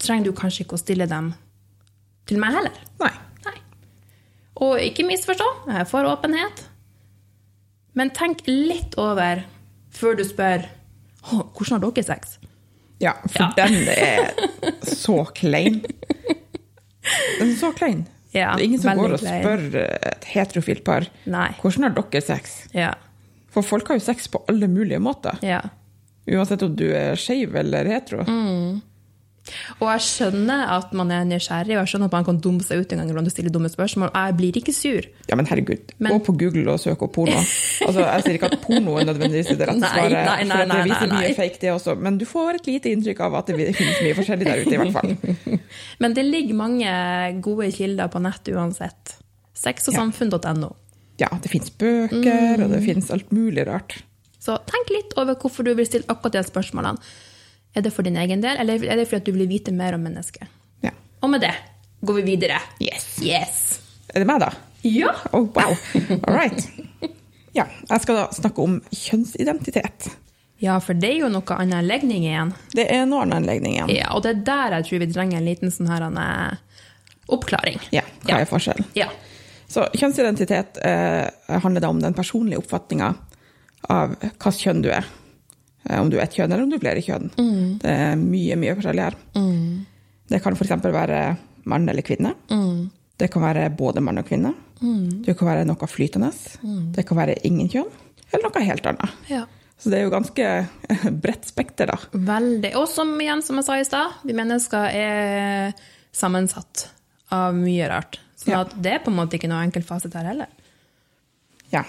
[0.00, 1.34] trenger du kanskje ikke å stille dem
[2.26, 2.80] til meg heller.
[3.02, 3.12] Nei.
[3.44, 3.56] Nei.
[4.64, 6.64] Og ikke misforstå, jeg er for åpenhet.
[7.94, 9.44] Men tenk litt over
[9.94, 10.66] før du spør
[11.20, 12.38] hvordan har dere sex?
[13.00, 13.52] Ja, for Ja.
[13.56, 14.32] den er
[14.84, 15.80] så klein.
[17.40, 18.06] Den er så klein.
[18.34, 21.48] Ja, det er ingen som går og spør et heterofilt par Nei.
[21.62, 22.58] hvordan har dere sex.
[22.76, 22.92] Ja.
[23.50, 25.38] For folk har jo sex på alle mulige måter.
[25.42, 25.60] ja.
[26.30, 28.22] Uansett om du er skeiv eller hetero.
[28.28, 28.82] Mm.
[29.80, 32.82] Og jeg skjønner at man er nysgjerrig, og jeg skjønner at man kan dumme seg
[32.84, 34.10] ut en gang iblant og stille dumme spørsmål.
[34.14, 35.06] Jeg blir ikke sur.
[35.30, 37.40] Ja, men herregud, Men- gå på Google og søk opp porno.
[37.86, 40.70] Altså, jeg sier ikke at porno er nødvendigvis det rette Nei, svaret, nei, nei, for
[40.74, 41.22] det viser nei, nei.
[41.30, 44.18] mye fake det også, men du får et lite inntrykk av at det finnes mye
[44.20, 45.58] forskjellig der ute, i hvert fall.
[46.04, 46.92] Men det ligger mange
[47.42, 49.16] gode kilder på nett uansett.
[49.56, 50.70] Sexogsamfunn.no.
[51.20, 52.62] Ja, det finnes bøker, Mm.
[52.64, 54.02] og det finnes alt mulig rart.
[54.40, 56.98] Så tenk litt over hvorfor du vil stille akkurat de spørsmålene.
[57.74, 60.02] Er det for din egen del, eller er det fordi du vil vite mer om
[60.02, 60.48] mennesket?
[60.82, 60.90] Ja.
[61.22, 61.54] Og med det
[62.00, 62.58] går vi videre.
[62.82, 63.06] Yes.
[63.22, 63.60] Yes!
[64.14, 64.50] Er det meg, da?
[64.82, 65.12] Ja!
[65.32, 65.76] Oh, wow.
[66.24, 66.66] All right.
[67.52, 70.10] Ja, jeg skal da snakke om kjønnsidentitet.
[70.60, 72.52] Ja, for det er jo noe annet enn legning igjen.
[72.76, 73.92] Det er en annen legning igjen.
[73.94, 76.82] Ja, og det er der jeg tror vi trenger en liten sånn her eh,
[77.32, 77.80] oppklaring.
[77.96, 78.90] Ja, hva er forskjellen?
[78.98, 79.08] Ja.
[79.70, 81.30] Så kjønnsidentitet eh,
[81.62, 83.14] handler da om den personlige oppfatninga
[83.88, 85.08] av hvilket kjønn du er.
[85.88, 87.30] Eh, om du er et kjønn, eller om du er flere kjønn.
[87.80, 89.16] Det er mye, mye forskjellig her.
[90.30, 90.74] Det kan f.eks.
[90.84, 91.20] være
[91.70, 92.34] mann eller kvinne.
[93.20, 94.52] Det kan være både mann og kvinne.
[94.80, 96.30] Det kan være noe flytende.
[96.96, 97.88] Det kan være ingen kjønn,
[98.32, 99.16] eller noe helt annet.
[99.32, 99.46] ja.
[99.80, 100.46] Så det er jo ganske
[101.24, 101.94] bredt spekter, da.
[102.12, 102.74] Veldig.
[102.76, 105.70] Og som igjen, som jeg sa i stad, vi mennesker er
[106.12, 106.82] sammensatt
[107.32, 108.18] av mye rart.
[108.36, 108.58] Så Ja.
[108.76, 110.52] det er på en måte ikke noe enkel fasit her heller.
[111.72, 111.80] Ja.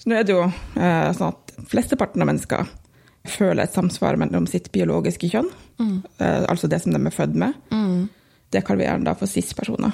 [0.00, 2.72] Så nå er det jo eh, sånn at flesteparten av mennesker
[3.26, 5.48] føler et samsvar mellom sitt biologiske kjønn,
[6.20, 7.54] eh, altså det som de er født med.
[8.52, 9.92] Det kaller vi gjerne da for cis-personer.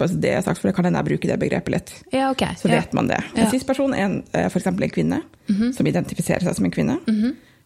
[0.00, 1.90] Det er sagt, for det kan hende jeg bruker det begrepet litt.
[2.12, 2.44] Ja, ok.
[2.56, 2.78] Så ja.
[2.80, 3.18] vet man det.
[3.34, 3.50] En Ja.
[3.52, 5.18] cis-person er en, kvinne for eksempel en kvinne
[5.76, 6.96] som identifiserer seg som en kvinne,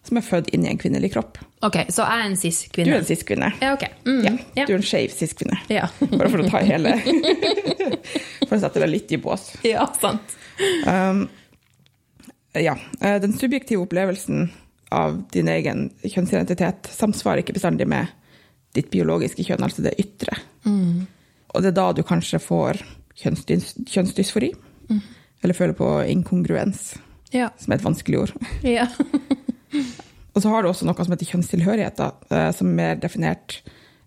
[0.04, 1.38] som er født inn i en kvinnelig kropp.
[1.62, 2.88] Ok, så jeg er en cis-kvinne.
[2.90, 3.52] Du er en cis-kvinne.
[3.62, 3.84] Ja, ok.
[4.04, 5.60] Mm, du er en skeiv cis-kvinne.
[5.70, 5.86] Ja.
[6.18, 6.96] Bare for å ta hele
[8.48, 9.52] For å sette deg litt i bås.
[9.64, 10.34] ja, sant.
[10.86, 11.28] Um,
[12.54, 12.74] ja.
[13.00, 14.50] eh, Den subjektive opplevelsen
[14.94, 18.12] av din egen kjønnsidentitet samsvarer ikke bestandig med
[18.74, 20.34] ditt biologiske kjønn, altså det ytre.
[20.66, 22.80] Og det er da du kanskje får
[23.20, 24.50] kjønnsdys kjønnsdysfori,
[25.44, 26.94] eller føler på inkongruens.
[27.34, 27.48] Ja.
[27.58, 28.34] som er et vanskelig ord.
[28.76, 28.86] Ja.
[30.34, 33.60] Og så har du også noe som heter kjønnstilhørighet, da, eh, som er mer definert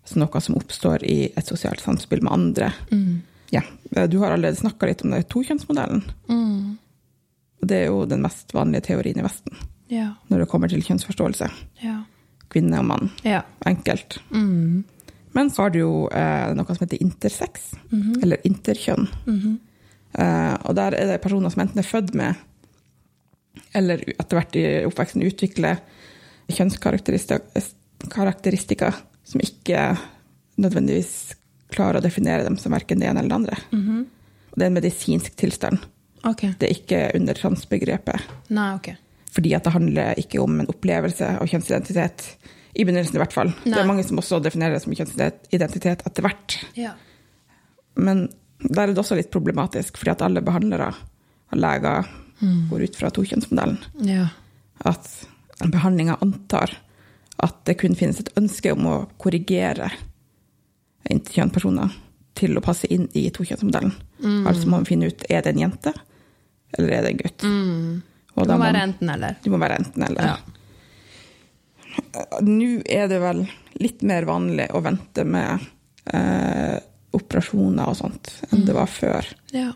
[0.08, 2.68] som noe som oppstår i et sosialt samspill med andre.
[3.52, 3.62] Ja,
[3.94, 6.02] eh, Du har allerede snakka litt om det, tokjønnsmodellen.
[6.28, 6.76] Mm.
[7.60, 9.56] Og det er jo den mest vanlige teorien i Vesten
[9.88, 10.14] Ja.
[10.28, 11.48] når det kommer til kjønnsforståelse.
[11.82, 12.02] Ja.
[12.52, 13.10] Kvinne og mann.
[13.24, 13.42] Ja.
[13.68, 14.18] Enkelt.
[14.30, 14.84] Mm.
[15.36, 17.52] Men så har du jo eh, noe som heter intersex,
[18.22, 19.04] eller interkjønn.
[20.18, 22.32] Eh, og der er det personer som enten er født med,
[23.76, 25.76] eller etter hvert i oppveksten utvikler
[26.48, 28.88] kjønnskarakteristika
[29.28, 29.80] som ikke
[30.58, 31.12] nødvendigvis
[31.74, 33.56] klarer å definere dem som verken det ene eller det andre.
[33.70, 34.02] -hmm.
[34.56, 35.78] det er en medisinsk tilstand.
[36.24, 36.52] Okay.
[36.58, 38.20] Det er ikke under transbegrepet.
[38.48, 38.88] Nei, ok.
[39.38, 42.24] Fordi at det handler ikke om en opplevelse av kjønnsidentitet.
[42.74, 43.52] I begynnelsen i hvert fall.
[43.62, 46.56] Det er mange som også definerer det som kjønnsidentitet etter hvert.
[46.78, 46.96] Ja.
[47.98, 48.26] Men
[48.58, 52.10] der er det også litt problematisk, fordi at alle behandlere og leger
[52.70, 53.78] går ut fra tokjønnsmodellen.
[54.06, 54.28] Ja.
[54.86, 55.06] At
[55.62, 56.74] behandlinga antar
[57.38, 59.92] at det kun finnes et ønske om å korrigere
[61.08, 61.94] interkjønnspersoner
[62.38, 63.94] til å passe inn i tokjønnsmodellen.
[64.50, 65.94] Altså må man finne ut er det en jente
[66.76, 67.44] eller er det en gutt.
[68.38, 69.36] Og Det må være enten eller.
[69.42, 70.28] det må være enten eller.
[70.30, 70.36] Ja.
[72.44, 73.42] Nå er det vel
[73.82, 75.64] litt mer vanlig å vente med
[76.14, 76.76] eh,
[77.16, 79.26] operasjoner og sånt enn det var før.
[79.54, 79.72] Ja.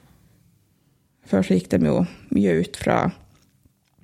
[1.29, 2.01] Før så gikk de jo
[2.35, 2.99] mye ut fra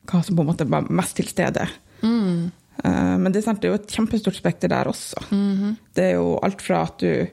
[0.08, 1.66] hva som på en måte var mest til stede.
[2.02, 2.48] Mm.
[2.82, 5.26] Eh, men det er, sant, det er jo et kjempestort spekter der også.
[5.94, 7.26] Det er jo alt fra at du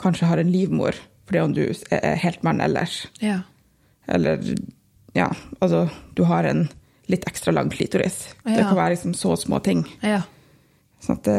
[0.00, 0.96] kanskje har en livmor
[1.30, 1.62] fordi om du
[1.94, 3.36] er helt mann ellers, Ja.
[4.10, 4.40] eller
[5.16, 5.28] ja,
[5.60, 6.68] altså du har en
[7.10, 8.20] litt ekstra lang klitoris.
[8.44, 9.82] Det kan være liksom så små ting.
[10.06, 10.22] Ja.
[11.02, 11.38] Sånn at det,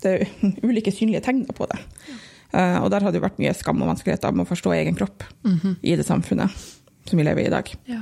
[0.00, 0.28] det er
[0.68, 1.80] ulike synlige tegn på det.
[2.50, 4.96] Uh, og der har det jo vært mye skam og vanskeligheter med å forstå egen
[4.98, 5.22] kropp
[5.86, 6.50] i det samfunnet
[7.06, 7.68] som vi lever i i dag.
[7.86, 8.00] Ja.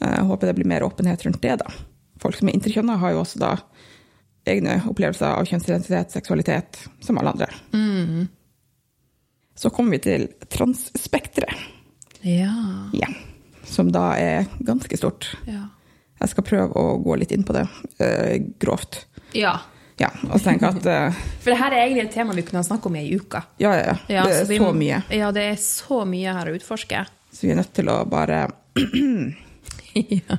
[0.00, 1.68] Uh, Jeg håper det blir mer åpenhet rundt det, da.
[2.22, 3.50] Folk som er interkjønna, har jo også da
[4.48, 7.48] egne opplevelser av kjønnsidentitet, seksualitet, som alle andre.
[9.58, 11.52] Så kommer vi til transspekteret,
[12.22, 12.54] Ja.
[12.94, 13.08] ja,
[13.68, 15.28] som da er ganske stort.
[15.46, 15.68] Ja.
[16.22, 19.04] Jeg skal prøve å gå litt inn på det uh, grovt.
[19.34, 19.58] ja.
[20.00, 22.66] Ja, og tenke at uh, For det her er egentlig et tema vi kunne ha
[22.66, 23.42] snakket om i ei uke.
[23.60, 25.02] ja, ja, ja, det er vi så må- mye.
[25.14, 27.02] Ja, det er så mye her å utforske.
[27.30, 28.38] Så vi er nødt til å bare
[29.94, 30.38] ja.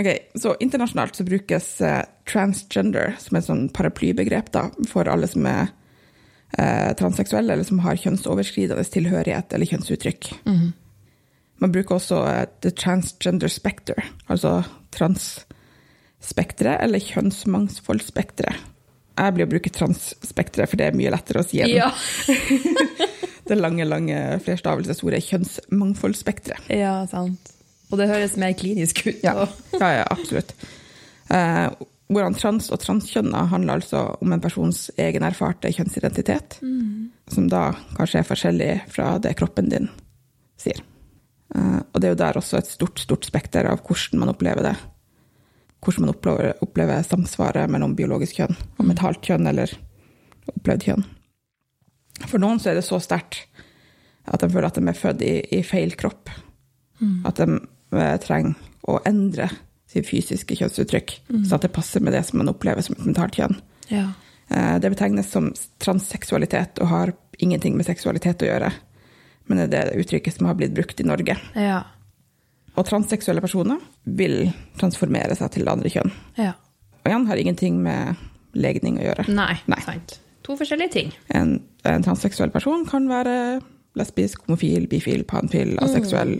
[0.00, 0.08] Ok,
[0.42, 5.70] så internasjonalt så brukes uh, transgender som et sånn paraplybegrep da, for alle som er
[6.98, 10.32] transseksuelle, eller som har kjønnsoverskridende tilhørighet eller kjønnsuttrykk.
[11.60, 14.00] Man bruker også eh, the transgender specter,
[14.32, 14.62] altså
[14.96, 18.66] transspekteret eller kjønnsmangfoldspekteret.
[19.20, 21.90] Jeg blir å bruke transspekteret, for det er mye lettere å si enn Ja.
[23.50, 26.70] det lange, lange flerstavelsesordet kjønnsmangfoldspekteret.
[26.72, 27.56] ja, sant.
[27.90, 29.18] Og det høres mer klinisk ut.
[29.26, 30.54] Ja, ja, ja absolutt.
[31.28, 31.66] Eh,
[32.10, 36.58] hvordan trans og transkjønna handler altså om en persons egen erfarte kjønnsidentitet,
[37.30, 37.68] som da
[37.98, 39.90] kanskje er forskjellig fra det kroppen din
[40.58, 40.80] sier.
[41.54, 44.66] Eh, og det er jo der også et stort, stort spekter av hvordan man opplever
[44.70, 44.74] det.
[45.80, 49.72] Hvordan man opplever, opplever samsvaret mellom biologisk kjønn og mentalt kjønn, eller
[50.52, 51.06] opplevd kjønn.
[52.28, 53.46] For noen så er det så sterkt
[54.30, 56.28] at de føler at de er født i, i feil kropp.
[57.24, 57.46] At de
[57.96, 58.54] eh, trenger
[58.90, 59.48] å endre
[59.90, 61.14] sitt fysiske kjønnsuttrykk,
[61.48, 63.56] så at det passer med det som man opplever som et mentalt kjønn.
[63.90, 64.10] Ja.
[64.52, 65.48] Eh, Det betegnes som
[65.82, 68.70] transseksualitet og har ingenting med seksualitet å gjøre,
[69.50, 71.34] men det er det uttrykket som har blitt brukt i Norge.
[71.58, 71.80] Ja.
[72.78, 76.12] Og transseksuelle personer vil transformere seg til det andre kjønn.
[76.38, 76.54] ja.
[77.00, 78.18] Og igjen har ingenting med
[78.52, 79.24] legning å gjøre.
[79.32, 79.78] Nei, Nei.
[79.80, 80.18] sant.
[80.44, 81.12] To forskjellige ting.
[81.32, 81.54] En,
[81.88, 83.32] en transseksuell person kan være
[83.96, 86.34] lesbisk, homofil, bifil, panfil, aseksuell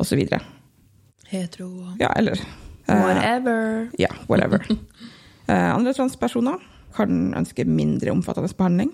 [0.00, 0.22] osv.
[1.28, 1.68] Hetero.
[2.00, 3.90] Ja, eller eh, Whatever.
[4.00, 4.64] Ja, whatever.
[5.46, 6.56] Eh, andre transpersoner
[6.96, 8.88] kan ønske mindre omfattende behandling.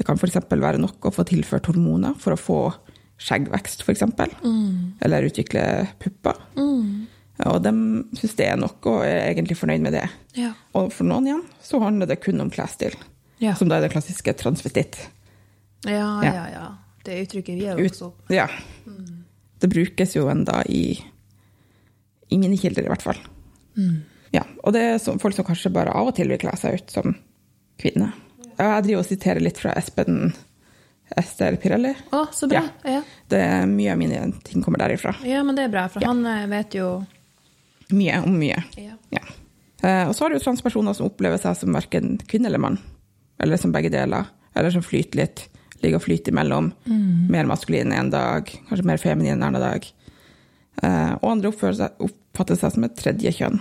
[0.00, 0.38] Det kan f.eks.
[0.48, 2.58] være nok å få tilført hormoner for å få
[3.20, 4.04] skjeggvekst, f.eks.
[4.40, 4.96] Mm.
[5.04, 5.64] Eller utvikle
[6.00, 6.38] pupper.
[7.50, 7.72] Og de
[8.16, 10.06] syns det er nok, og er egentlig fornøyd med det.
[10.40, 10.54] Ja.
[10.76, 12.96] Og for noen igjen så handler det kun om klesstil,
[13.40, 13.54] Ja.
[13.56, 14.96] som da er det klassiske transvestitt.
[15.84, 16.32] Ja, Ja.
[16.32, 16.66] ja, ja.
[17.04, 18.44] Det uttrykket vi Ut, vokst opp ja.
[19.60, 20.98] Det brukes jo enda i,
[22.28, 23.20] i mine kilder, i hvert fall.
[24.32, 26.92] Ja, og det er folk som kanskje bare av og til vil kle seg ut
[26.92, 27.14] som
[27.80, 28.12] kvinne.
[28.60, 30.32] Jeg driver og siterer litt fra Espen
[31.16, 31.94] Ester Pirelli.
[32.14, 32.60] Å, så bra.
[32.84, 32.98] Ja.
[32.98, 33.02] Ja.
[33.32, 35.14] Det er Mye av mine ting kommer derifra.
[35.26, 36.08] ja, men det er bra, for Ja.
[36.12, 36.90] han eh, vet jo
[37.90, 38.60] Mye om mye.
[38.78, 38.92] Ja.
[39.10, 39.24] Ja.
[39.82, 42.78] Eh, Og så har du transpersoner som opplever seg som verken kvinne eller mann.
[43.42, 44.28] Eller som begge deler.
[44.54, 45.48] Eller som flyter litt.
[45.82, 46.68] Ligger og flyter imellom.
[46.86, 49.86] Mer maskulin en dag, kanskje mer feminin en annen dag.
[50.82, 53.58] Eh, og andre oppfatter seg som et tredje kjønn.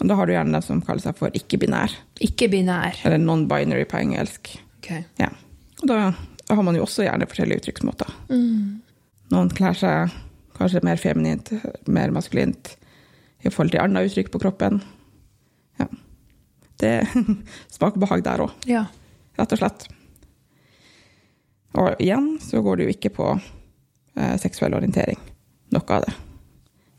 [0.00, 1.92] Og da har du gjerne dem som kaller seg for ikke-binær,
[2.24, 2.96] Ikke-binær.
[3.04, 4.54] eller non-binary på engelsk.
[4.80, 5.04] Okay.
[5.20, 5.28] Ja.
[5.82, 5.98] Og da,
[6.48, 8.08] da har man jo også gjerne forskjellige uttrykksmåter.
[9.32, 10.14] Noen kler seg
[10.58, 11.52] kanskje mer feminint,
[11.88, 12.72] mer maskulint
[13.44, 14.80] i forhold til andre uttrykk på kroppen.
[15.80, 15.86] Ja.
[16.82, 16.94] Det
[17.76, 18.86] smaker behag der òg, Ja.
[19.38, 19.86] rett og slett.
[21.78, 23.28] Og igjen så går det jo ikke på
[24.16, 25.18] eh, seksuell orientering.
[25.72, 26.12] Noe av det.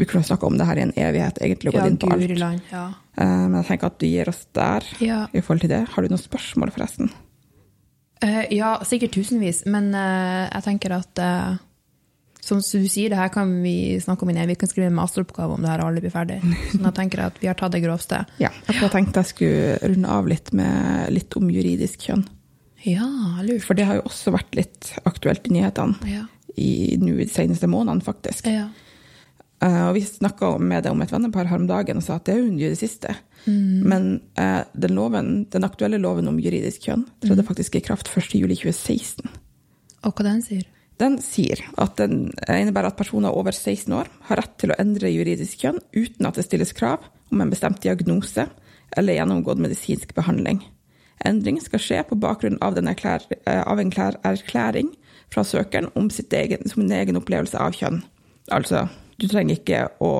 [0.03, 2.37] Vi kunne snakka om det her i en evighet, egentlig, og Ja, inn på alt.
[2.39, 2.61] land.
[2.71, 2.85] Ja.
[3.17, 5.21] uh, men jeg tenker at du gir oss der Ja.
[5.33, 5.83] i forhold til det.
[5.95, 7.11] Har du noen spørsmål, forresten?
[8.23, 11.23] Uh, ja, sikkert tusenvis, men uh, jeg tenker at
[12.43, 15.53] som du sier, det her kan vi snakke om i Vi kan skrive en masteroppgave
[15.55, 16.41] om det her og alle blir ferdig.
[16.73, 18.25] Så da tenker jeg at vi har tatt det grovste.
[18.43, 18.49] Ja.
[18.67, 22.25] Jeg tenkte jeg skulle runde av litt med litt om juridisk kjønn.
[22.83, 23.07] Ja,
[23.47, 23.63] lurt.
[23.63, 26.25] For det har jo også vært litt aktuelt i nyhetene Ja.
[26.59, 28.45] i nå de seneste månedene, faktisk.
[28.51, 28.67] ja.
[29.63, 32.27] Eh, og vi snakka med det om et vennepar her om dagen og sa at
[32.27, 33.15] det er jo en det siste.
[33.45, 39.27] Men eh, den, loven, den aktuelle loven om juridisk kjønn trådte faktisk i kraft 1.7.2016.
[40.03, 40.67] Og hva den sier?
[41.01, 45.11] Den sier at den innebærer at personer over 16 år har rett til å endre
[45.11, 48.45] juridisk kjønn uten at det stilles krav om en bestemt diagnose
[48.93, 50.61] eller gjennomgått medisinsk behandling.
[51.25, 54.91] Endring skal skje på bakgrunn av, den erklær, eh, av en klær, erklæring
[55.33, 58.03] fra søkeren om sin egen, som egen opplevelse av kjønn.
[58.51, 58.85] Altså,
[59.23, 60.13] du trenger ikke å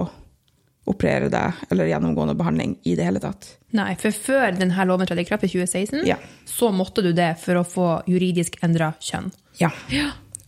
[0.88, 3.54] operere deg eller gjennomgående behandling i det hele tatt.
[3.76, 6.18] Nei, for før denne loven trådte i kraft i 2016, Ja.
[6.50, 9.32] så måtte du det for å få juridisk endra kjønn.
[9.62, 9.70] Ja.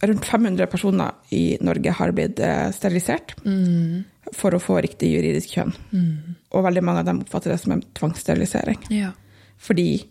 [0.04, 2.36] Rundt 500 personer i Norge har blitt
[2.76, 3.32] sterilisert sterilisert
[4.36, 5.74] for å få riktig juridisk kjønn.
[6.52, 8.84] Og veldig mange av dem oppfatter det som en tvangssterilisering.
[8.92, 9.14] Ja.
[9.58, 10.04] Fordi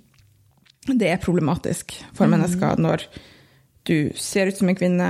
[0.88, 3.04] det er problematisk for mennesker når
[3.85, 5.09] du ser ut som en kvinne,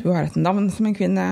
[0.00, 1.26] du har et navn som en kvinne,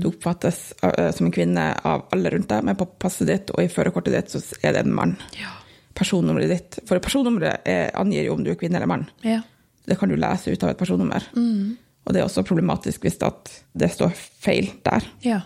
[0.00, 3.60] du oppfattes eh, som en kvinne av alle rundt deg, men på passet ditt og
[3.64, 5.16] i førerkortet ditt så er det en mann.
[5.36, 5.52] Ja.
[5.92, 6.78] Personnummeret ditt.
[6.88, 9.08] For personnummeret er, angir jo om du er kvinne eller mann.
[9.26, 9.42] ja.
[9.82, 11.24] Det kan du lese ut av et personnummer.
[11.34, 15.02] Og det er også problematisk hvis det står feil der.
[15.26, 15.40] Ja,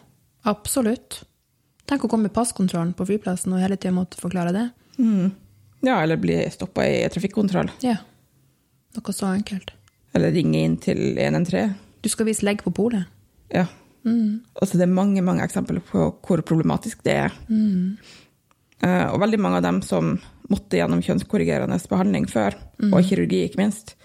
[0.45, 1.23] absolutt.
[1.89, 4.67] Tenk å komme med passkontrollen på flyplassen og hele tida måtte forklare det.
[5.01, 7.73] Ja, eller bli stoppa i trafikkontroll.
[7.81, 7.97] Ja.
[8.97, 9.73] Noe så enkelt.
[10.15, 11.75] Eller ringe inn til 113.
[12.03, 13.09] Du skal vise legg på polet.
[13.53, 13.67] Ja.
[14.61, 17.37] Altså, det er mange mange eksempler på hvor problematisk det er.
[18.87, 20.15] Eh, og veldig mange av dem som
[20.53, 22.55] måtte gjennom kjønnskorrigerende behandling før,
[22.93, 23.97] og kirurgi ikke minst,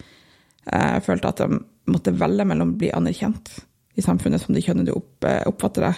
[0.65, 1.59] eh, følte at de
[1.91, 3.59] måtte velge mellom å bli anerkjent
[3.95, 5.95] i samfunnet som det kjønnet du opp, eh, oppfatter deg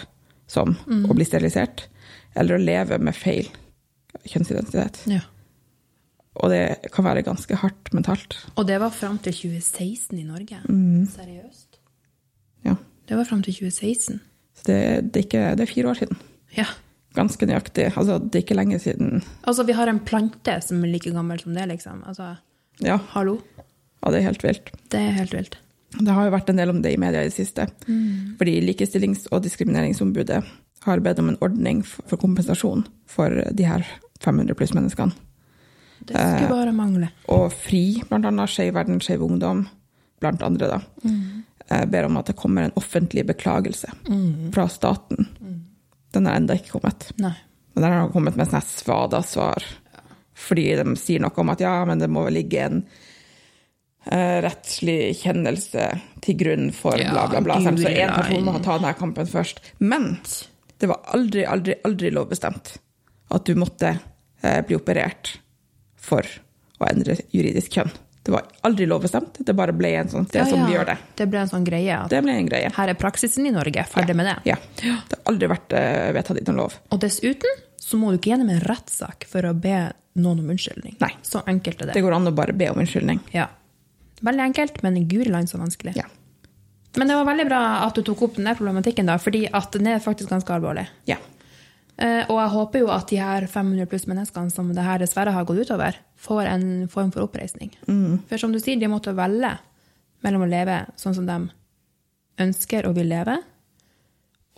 [0.47, 0.75] som,
[1.07, 1.85] og bli sterilisert,
[2.35, 3.47] eller å leve med feil
[4.27, 5.07] kjønnsidentitet.
[5.07, 5.21] Ja.
[6.41, 8.37] Og det kan være ganske hardt mentalt.
[8.57, 10.61] Og det var fram til 2016 i Norge.
[11.13, 11.77] Seriøst?
[12.65, 12.75] Ja.
[13.09, 14.21] Det var fram til 2016.
[14.57, 14.79] Så det,
[15.13, 16.17] det, er ikke, det er fire år siden.
[16.57, 16.65] Ja.
[17.13, 17.91] Ganske nøyaktig.
[17.91, 19.21] Altså, det er ikke lenge siden.
[19.45, 22.01] Altså, vi har en plante som er like gammel som det, liksom.
[22.09, 22.35] Altså,
[22.81, 23.37] Ja, hallo?
[24.01, 24.71] ja det er helt vilt.
[24.89, 25.57] Det er helt vilt.
[25.93, 27.67] Det har jo vært en del om det i media i det siste.
[28.39, 30.39] Fordi Likestillings- og diskrimineringsombudet
[30.87, 33.85] har bedt om en ordning for kompensasjon for de her
[34.23, 35.13] 500 pluss menneskene.
[36.09, 37.09] Det skulle bare mangle.
[37.33, 39.65] Og FRI, annet Skeiv Verden, Skeiv Ungdom,
[40.23, 41.85] blant andre, da, mm.
[41.91, 43.91] ber om at det kommer en offentlig beklagelse
[44.55, 45.27] fra staten.
[46.13, 47.09] Den har ennå ikke kommet.
[47.21, 47.33] Nei.
[47.73, 49.65] Men den har kommet med sånn svada-svar.
[50.37, 52.85] Fordi de sier noe om at ja, men det må vel ligge en
[54.03, 55.85] Uh, rettslig kjennelse
[56.19, 57.55] til grunn for Ja, bla, bla, bla.
[57.63, 59.61] Så guri én person må ta denne kampen først.
[59.79, 60.17] Men
[60.75, 62.73] det var aldri, aldri, aldri lovbestemt
[63.31, 65.37] at du måtte uh, bli operert
[66.03, 66.27] for
[66.83, 67.91] å endre juridisk kjønn.
[68.23, 70.67] Det var aldri lovbestemt, det bare ble en sånn Det Ja, som ja.
[70.69, 70.97] vi gjør det.
[71.19, 71.97] Det ble en sånn greie.
[72.11, 72.69] Det ble en greie.
[72.75, 73.83] her er praksisen i Norge.
[73.91, 74.35] Ferdig med det.
[74.47, 74.55] Ja.
[74.79, 76.77] Det har aldri vært eh, vedtatt i noen lov.
[76.95, 79.75] Og dessuten så må du ikke gjennom en rettssak for å be
[80.15, 80.95] noen om unnskyldning.
[81.03, 81.11] Nei.
[81.25, 81.97] Så enkelt er det.
[81.97, 83.19] Det går an å bare be om unnskyldning.
[83.35, 83.49] Ja.
[84.23, 85.97] Veldig enkelt, men guri land så vanskelig.
[85.99, 86.07] Ja.
[86.95, 89.87] Men det var veldig bra at du tok opp den problematikken, da, fordi at den
[89.91, 90.87] er faktisk ganske alvorlig.
[91.11, 91.19] ja.
[92.03, 95.31] Eh, og jeg håper jo at de her 500 pluss menneskene som det her dessverre
[95.35, 97.71] har gått utover, får en form for oppreisning.
[98.27, 99.53] For som du sier, de måtte velge
[100.23, 101.37] mellom å leve sånn som de
[102.43, 103.37] ønsker og vil leve,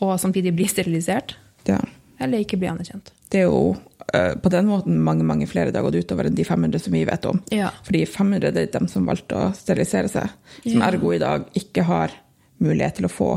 [0.04, 1.36] og samtidig bli sterilisert,
[1.68, 1.80] ja.
[2.20, 3.12] eller ikke bli anerkjent.
[3.32, 3.76] Det er jo
[4.14, 6.96] eh, på den måten mange mange flere det har gått utover enn de 500 som
[6.96, 7.42] vi vet om.
[7.54, 7.72] Ja.
[7.88, 10.90] Fordi 500 det er de som valgte å sterilisere seg, som Ja.
[10.90, 12.16] ergo i dag ikke har
[12.64, 13.32] mulighet til å få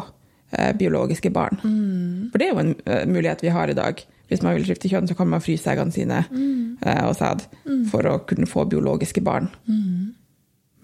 [0.79, 1.59] biologiske barn.
[1.63, 2.29] Mm.
[2.33, 4.01] For det er jo en eh, mulighet vi har i dag.
[4.29, 6.79] Hvis man vil skifte kjønn, så kan man fryse eggene sine Mm.
[6.83, 7.45] eh, og sæd
[7.91, 9.49] for å kunne få biologiske barn.
[9.69, 10.15] Mm.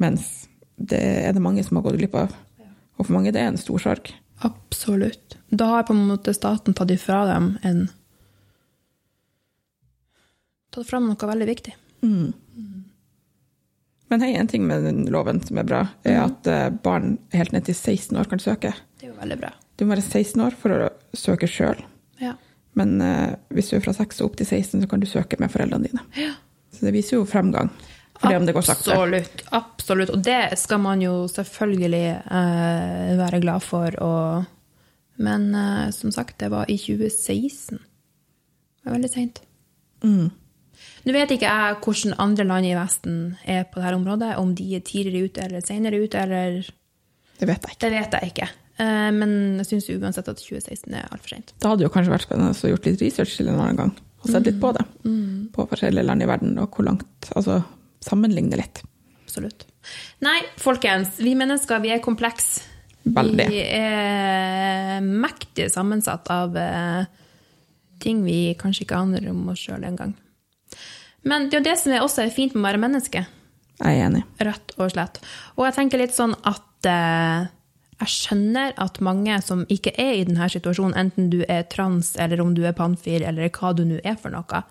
[0.00, 2.32] Mens det er det mange som har gått glipp av.
[2.98, 4.12] Og for mange det er en stor sorg.
[4.42, 5.36] Absolutt.
[5.50, 7.88] Da har på en måte staten tatt ifra dem en
[10.74, 11.72] Tatt fra noe veldig viktig.
[14.10, 17.52] Men hei, en ting med den loven som er bra, er at eh, barn helt
[17.54, 18.74] ned til 16 år kan søke.
[19.04, 19.50] Det er jo veldig bra.
[19.76, 21.82] Du må være 16 år for å søke sjøl.
[22.22, 22.30] Ja.
[22.72, 25.36] Men eh, hvis du er fra 6 og opp til 16, så kan du søke
[25.42, 26.04] med foreldrene dine.
[26.16, 26.30] ja.
[26.72, 27.68] Så det viser jo fremgang.
[28.72, 29.44] Absolutt.
[29.52, 30.14] Absolutt.
[30.16, 33.98] Og det skal man jo selvfølgelig eh, være glad for.
[34.02, 34.80] Og,
[35.20, 37.76] men eh, som sagt, det var i 2016.
[37.76, 39.44] Det var veldig seint.
[40.00, 40.32] Mm.
[41.04, 44.72] Nå vet ikke jeg hvordan andre land i Vesten er på dette området, om de
[44.80, 46.64] er tidligere ute eller senere ute, eller
[47.36, 47.84] Det vet jeg ikke.
[47.84, 48.52] Det vet jeg ikke.
[48.78, 51.54] Eh, Men jeg syns uansett at 2016 er altfor sent.
[51.60, 53.94] Det hadde jo kanskje vært spennende å gjort litt research til en annen gang.
[54.24, 54.84] Og sett litt på det.
[55.54, 57.60] På forskjellige land i verden, og hvor langt Altså
[58.04, 58.82] sammenligne litt.
[59.24, 59.64] Absolutt.
[60.24, 62.62] Nei, folkens, vi mennesker vi er komplekse.
[63.04, 63.46] Veldig.
[63.52, 67.04] Vi er mektig sammensatt av eh,
[68.00, 70.14] ting vi kanskje ikke aner om oss sjøl engang.
[71.24, 73.24] Men det er jo det som er også er fint med å være menneske.
[73.80, 74.22] Jeg er enig.
[74.44, 75.20] Rett og slett.
[75.58, 77.46] Og jeg tenker litt sånn at eh,
[78.00, 82.42] jeg skjønner at mange som ikke er i denne situasjonen, enten du er trans, eller
[82.42, 84.64] om du er panfil, eller hva du nå er for noe,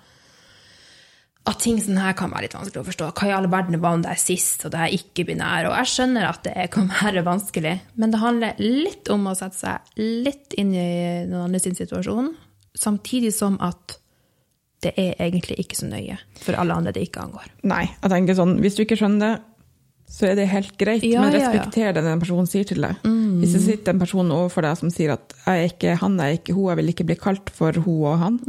[1.44, 3.08] at ting sånn her kan være litt vanskelig å forstå.
[3.20, 5.68] Hva i all verden var om det er sist, og det er ikke-binær?
[5.68, 9.60] Og jeg skjønner at det kan være vanskelig, men det handler litt om å sette
[9.60, 10.88] seg litt inn i
[11.28, 12.32] noen andre sin situasjon,
[12.80, 14.00] samtidig som at
[14.84, 17.52] det er egentlig ikke så nøye for alle andre det ikke angår.
[17.72, 19.53] Nei, jeg tenker sånn, hvis du ikke skjønner det,
[20.08, 21.50] så er det helt greit, Ja, men ja, ja.
[21.50, 22.96] respekter det den personen sier til deg.
[23.42, 26.26] Hvis det sitter en person overfor deg som sier at jeg er ikke han, jeg
[26.36, 28.40] er ikke hun, jeg vil ikke bli kalt for hun og han,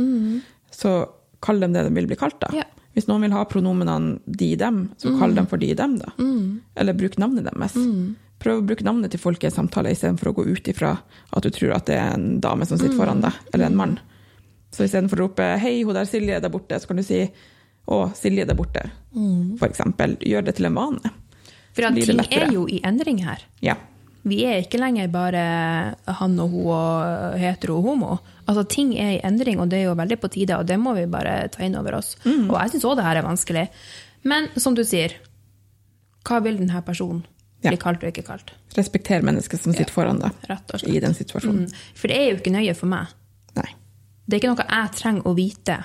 [0.71, 1.09] så
[1.41, 2.51] kall dem det de vil bli kalt da.
[2.53, 2.65] Ja.
[2.95, 6.13] Hvis noen vil ha pronomenene de, dem, så kall dem for de, dem da.
[6.79, 7.75] Eller bruk navnet deres.
[8.45, 10.93] Prøv å bruke navnet til folk i en samtale, istedenfor å gå ut ifra
[11.33, 13.97] at du tror at det er en dame som sitter foran deg, eller en mann.
[14.75, 17.31] Så istedenfor å rope 'hei, hun der Silje er der borte', så kan du si
[17.89, 18.91] 'å, Silje er der borte',
[19.59, 20.17] for eksempel.
[20.21, 21.11] Gjør det til en vane.
[21.75, 23.43] For ting er jo i endring her.
[23.65, 23.75] Ja.
[24.25, 25.43] Vi er ikke lenger bare
[26.21, 28.15] han og hun og hetero og homo.
[28.47, 30.95] Altså, ting er i endring, og det er jo veldig på tide, og det må
[30.97, 32.15] vi bare ta inn over oss.
[32.25, 32.47] Mm.
[32.49, 33.67] Og jeg syns òg det her er vanskelig.
[34.25, 35.19] Men som du sier,
[36.25, 37.25] hva vil denne personen
[37.65, 37.71] Ja.
[37.71, 38.53] bli kalt og ikke kalt?
[38.77, 40.33] Respekter mennesket som sitter foran deg
[40.89, 41.69] i den situasjonen.
[41.69, 41.85] Mm.
[41.95, 43.13] For det er jo ikke nøye for meg.
[43.57, 43.71] Nei.
[44.27, 45.79] Det er ikke noe jeg trenger å vite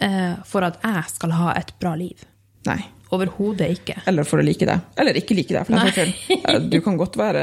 [0.00, 2.24] uh, for at jeg skal ha et bra liv.
[2.68, 2.80] Nei.
[3.12, 3.98] Overhodet ikke.
[4.08, 4.78] Eller for å like det.
[4.96, 5.66] Eller ikke like det.
[5.68, 7.42] for den Du kan godt være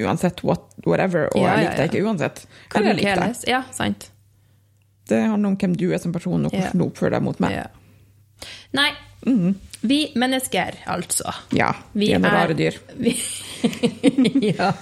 [0.00, 2.44] uansett what, whatever, og Ja, jeg liker deg ikke uansett.
[2.72, 3.44] Kan Eller jeg liker deg.
[3.50, 4.08] Ja, sant.
[5.10, 7.58] Det handler om hvem du er som person, og hvordan du oppfører deg mot meg.
[7.58, 7.66] Ja.
[8.72, 8.90] Nei,
[9.82, 11.34] vi mennesker, altså.
[11.54, 12.78] Ja, vi er noen rare dyr.
[13.02, 13.12] Vi,
[14.48, 14.72] ja.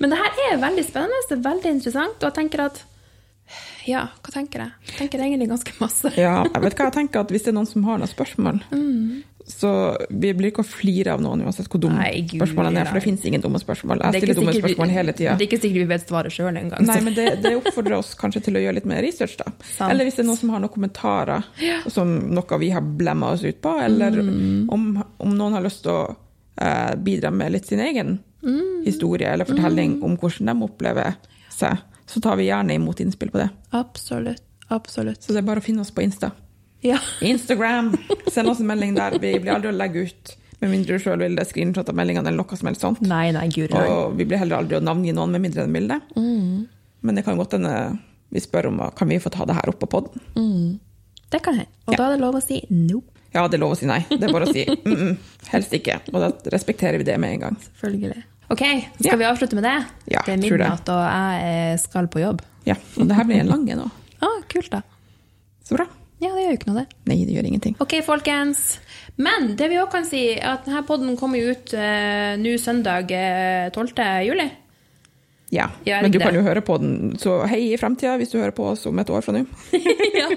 [0.00, 2.82] Men det her er veldig spennende, det er veldig interessant, og jeg tenker at
[3.86, 4.70] Ja, hva tenker jeg?
[4.86, 6.12] Jeg tenker egentlig ganske masse.
[6.16, 8.60] Ja, jeg vet hva jeg tenker, at hvis det er noen som har noen spørsmål,
[9.42, 9.70] så
[10.08, 13.00] vi blir ikke å flire av noen uansett hvor dumme Nei, Gud, spørsmålene er, for
[13.00, 14.04] det finnes ingen dumme spørsmål.
[14.06, 15.32] Jeg stiller dumme spørsmål hele tida.
[15.34, 16.86] Det er ikke sikkert vi vet svaret sjøl engang.
[16.86, 19.50] Nei, men det, det oppfordrer oss kanskje til å gjøre litt mer research, da.
[19.66, 19.88] Sant.
[19.90, 21.48] Eller hvis det er noen som har noen kommentarer
[21.90, 24.68] som noe vi har blemma oss ut på, eller Mm.
[24.70, 24.84] om,
[25.26, 28.82] om noen har lyst til å uh, bidra med litt sin egen Mm.
[28.84, 31.12] historie eller fortelling om hvordan de opplever
[31.54, 31.78] seg,
[32.12, 33.48] så tar vi gjerne imot innspill på det.
[33.70, 34.44] Absolutt.
[34.72, 35.22] Absolutt.
[35.22, 36.30] Så det er bare å finne oss på Insta.
[36.84, 36.98] Ja.
[37.20, 37.92] Instagram!
[38.32, 39.18] Send oss en melding der.
[39.20, 42.30] Vi blir aldri å legge ut, med mindre du sjøl vil det, screenshot av meldingene
[42.30, 43.02] eller noe som helst sånt.
[43.06, 43.84] Nei, nei, gud, nei.
[43.90, 46.00] Og vi blir heller aldri å navngi noen med mindre enn vil det.
[46.16, 46.64] Mm.
[47.02, 47.74] Men det kan godt hende
[48.32, 50.22] vi spør om kan vi få ta det her opp på poden.
[51.32, 51.70] Det kan hende.
[51.86, 51.98] Og Ja.
[51.98, 53.02] da er det lov å si no.
[53.32, 54.02] Ja, det er lov å si nei.
[54.08, 55.16] Det er bare å si mm -mm,
[55.48, 56.00] helst ikke.
[56.12, 57.56] Og da respekterer vi det med en gang.
[57.56, 58.22] Selvfølgelig.
[58.52, 58.62] Ok,
[58.98, 59.16] skal Ja.
[59.16, 59.76] vi avslutte med det?
[60.12, 62.42] Ja, det er midnatt, og jeg eh, skal på jobb.
[62.68, 63.90] Ja, Og det her blir en lang en òg.
[64.20, 64.82] Ah, kult, da.
[65.64, 65.86] Så bra.
[66.22, 66.98] Ja, det gjør jo ikke noe, det.
[67.10, 67.76] Nei, det gjør ingenting.
[67.82, 68.78] Ok, folkens.
[69.18, 72.52] Men det vi òg kan si, er at denne podden kommer jo ut uh, nå
[72.62, 73.96] søndag uh, 12.
[74.28, 74.46] juli.
[75.52, 76.24] Ja, ja Men du det.
[76.24, 79.02] kan jo høre på den, så hei i fremtida hvis du hører på oss om
[79.02, 79.42] et år fra nå.
[80.20, 80.28] ja.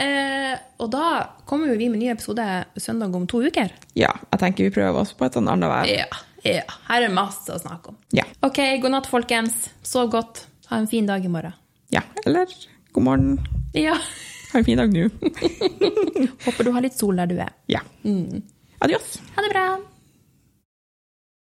[0.00, 1.06] Uh, og da
[1.48, 3.70] kommer jo vi med ny episode søndag om to uker.
[3.94, 5.94] Ja, jeg tenker vi prøver oss på et sånn annethvert.
[5.94, 6.10] Ja,
[6.44, 6.62] ja.
[6.88, 7.96] Her er masse å snakke om.
[8.16, 8.24] Ja.
[8.46, 9.68] Ok, god natt, folkens.
[9.86, 10.44] Sov godt.
[10.70, 11.52] Ha en fin dag i morgen.
[11.90, 12.02] ja.
[12.26, 12.46] Eller
[12.92, 13.38] god morgen.
[13.74, 13.94] Ja.
[14.52, 15.08] Ha en fin dag nå.
[16.46, 17.52] Håper du har litt sol der du er.
[17.70, 17.80] Ja.
[18.82, 19.18] Adios.
[19.36, 19.64] Ha det bra.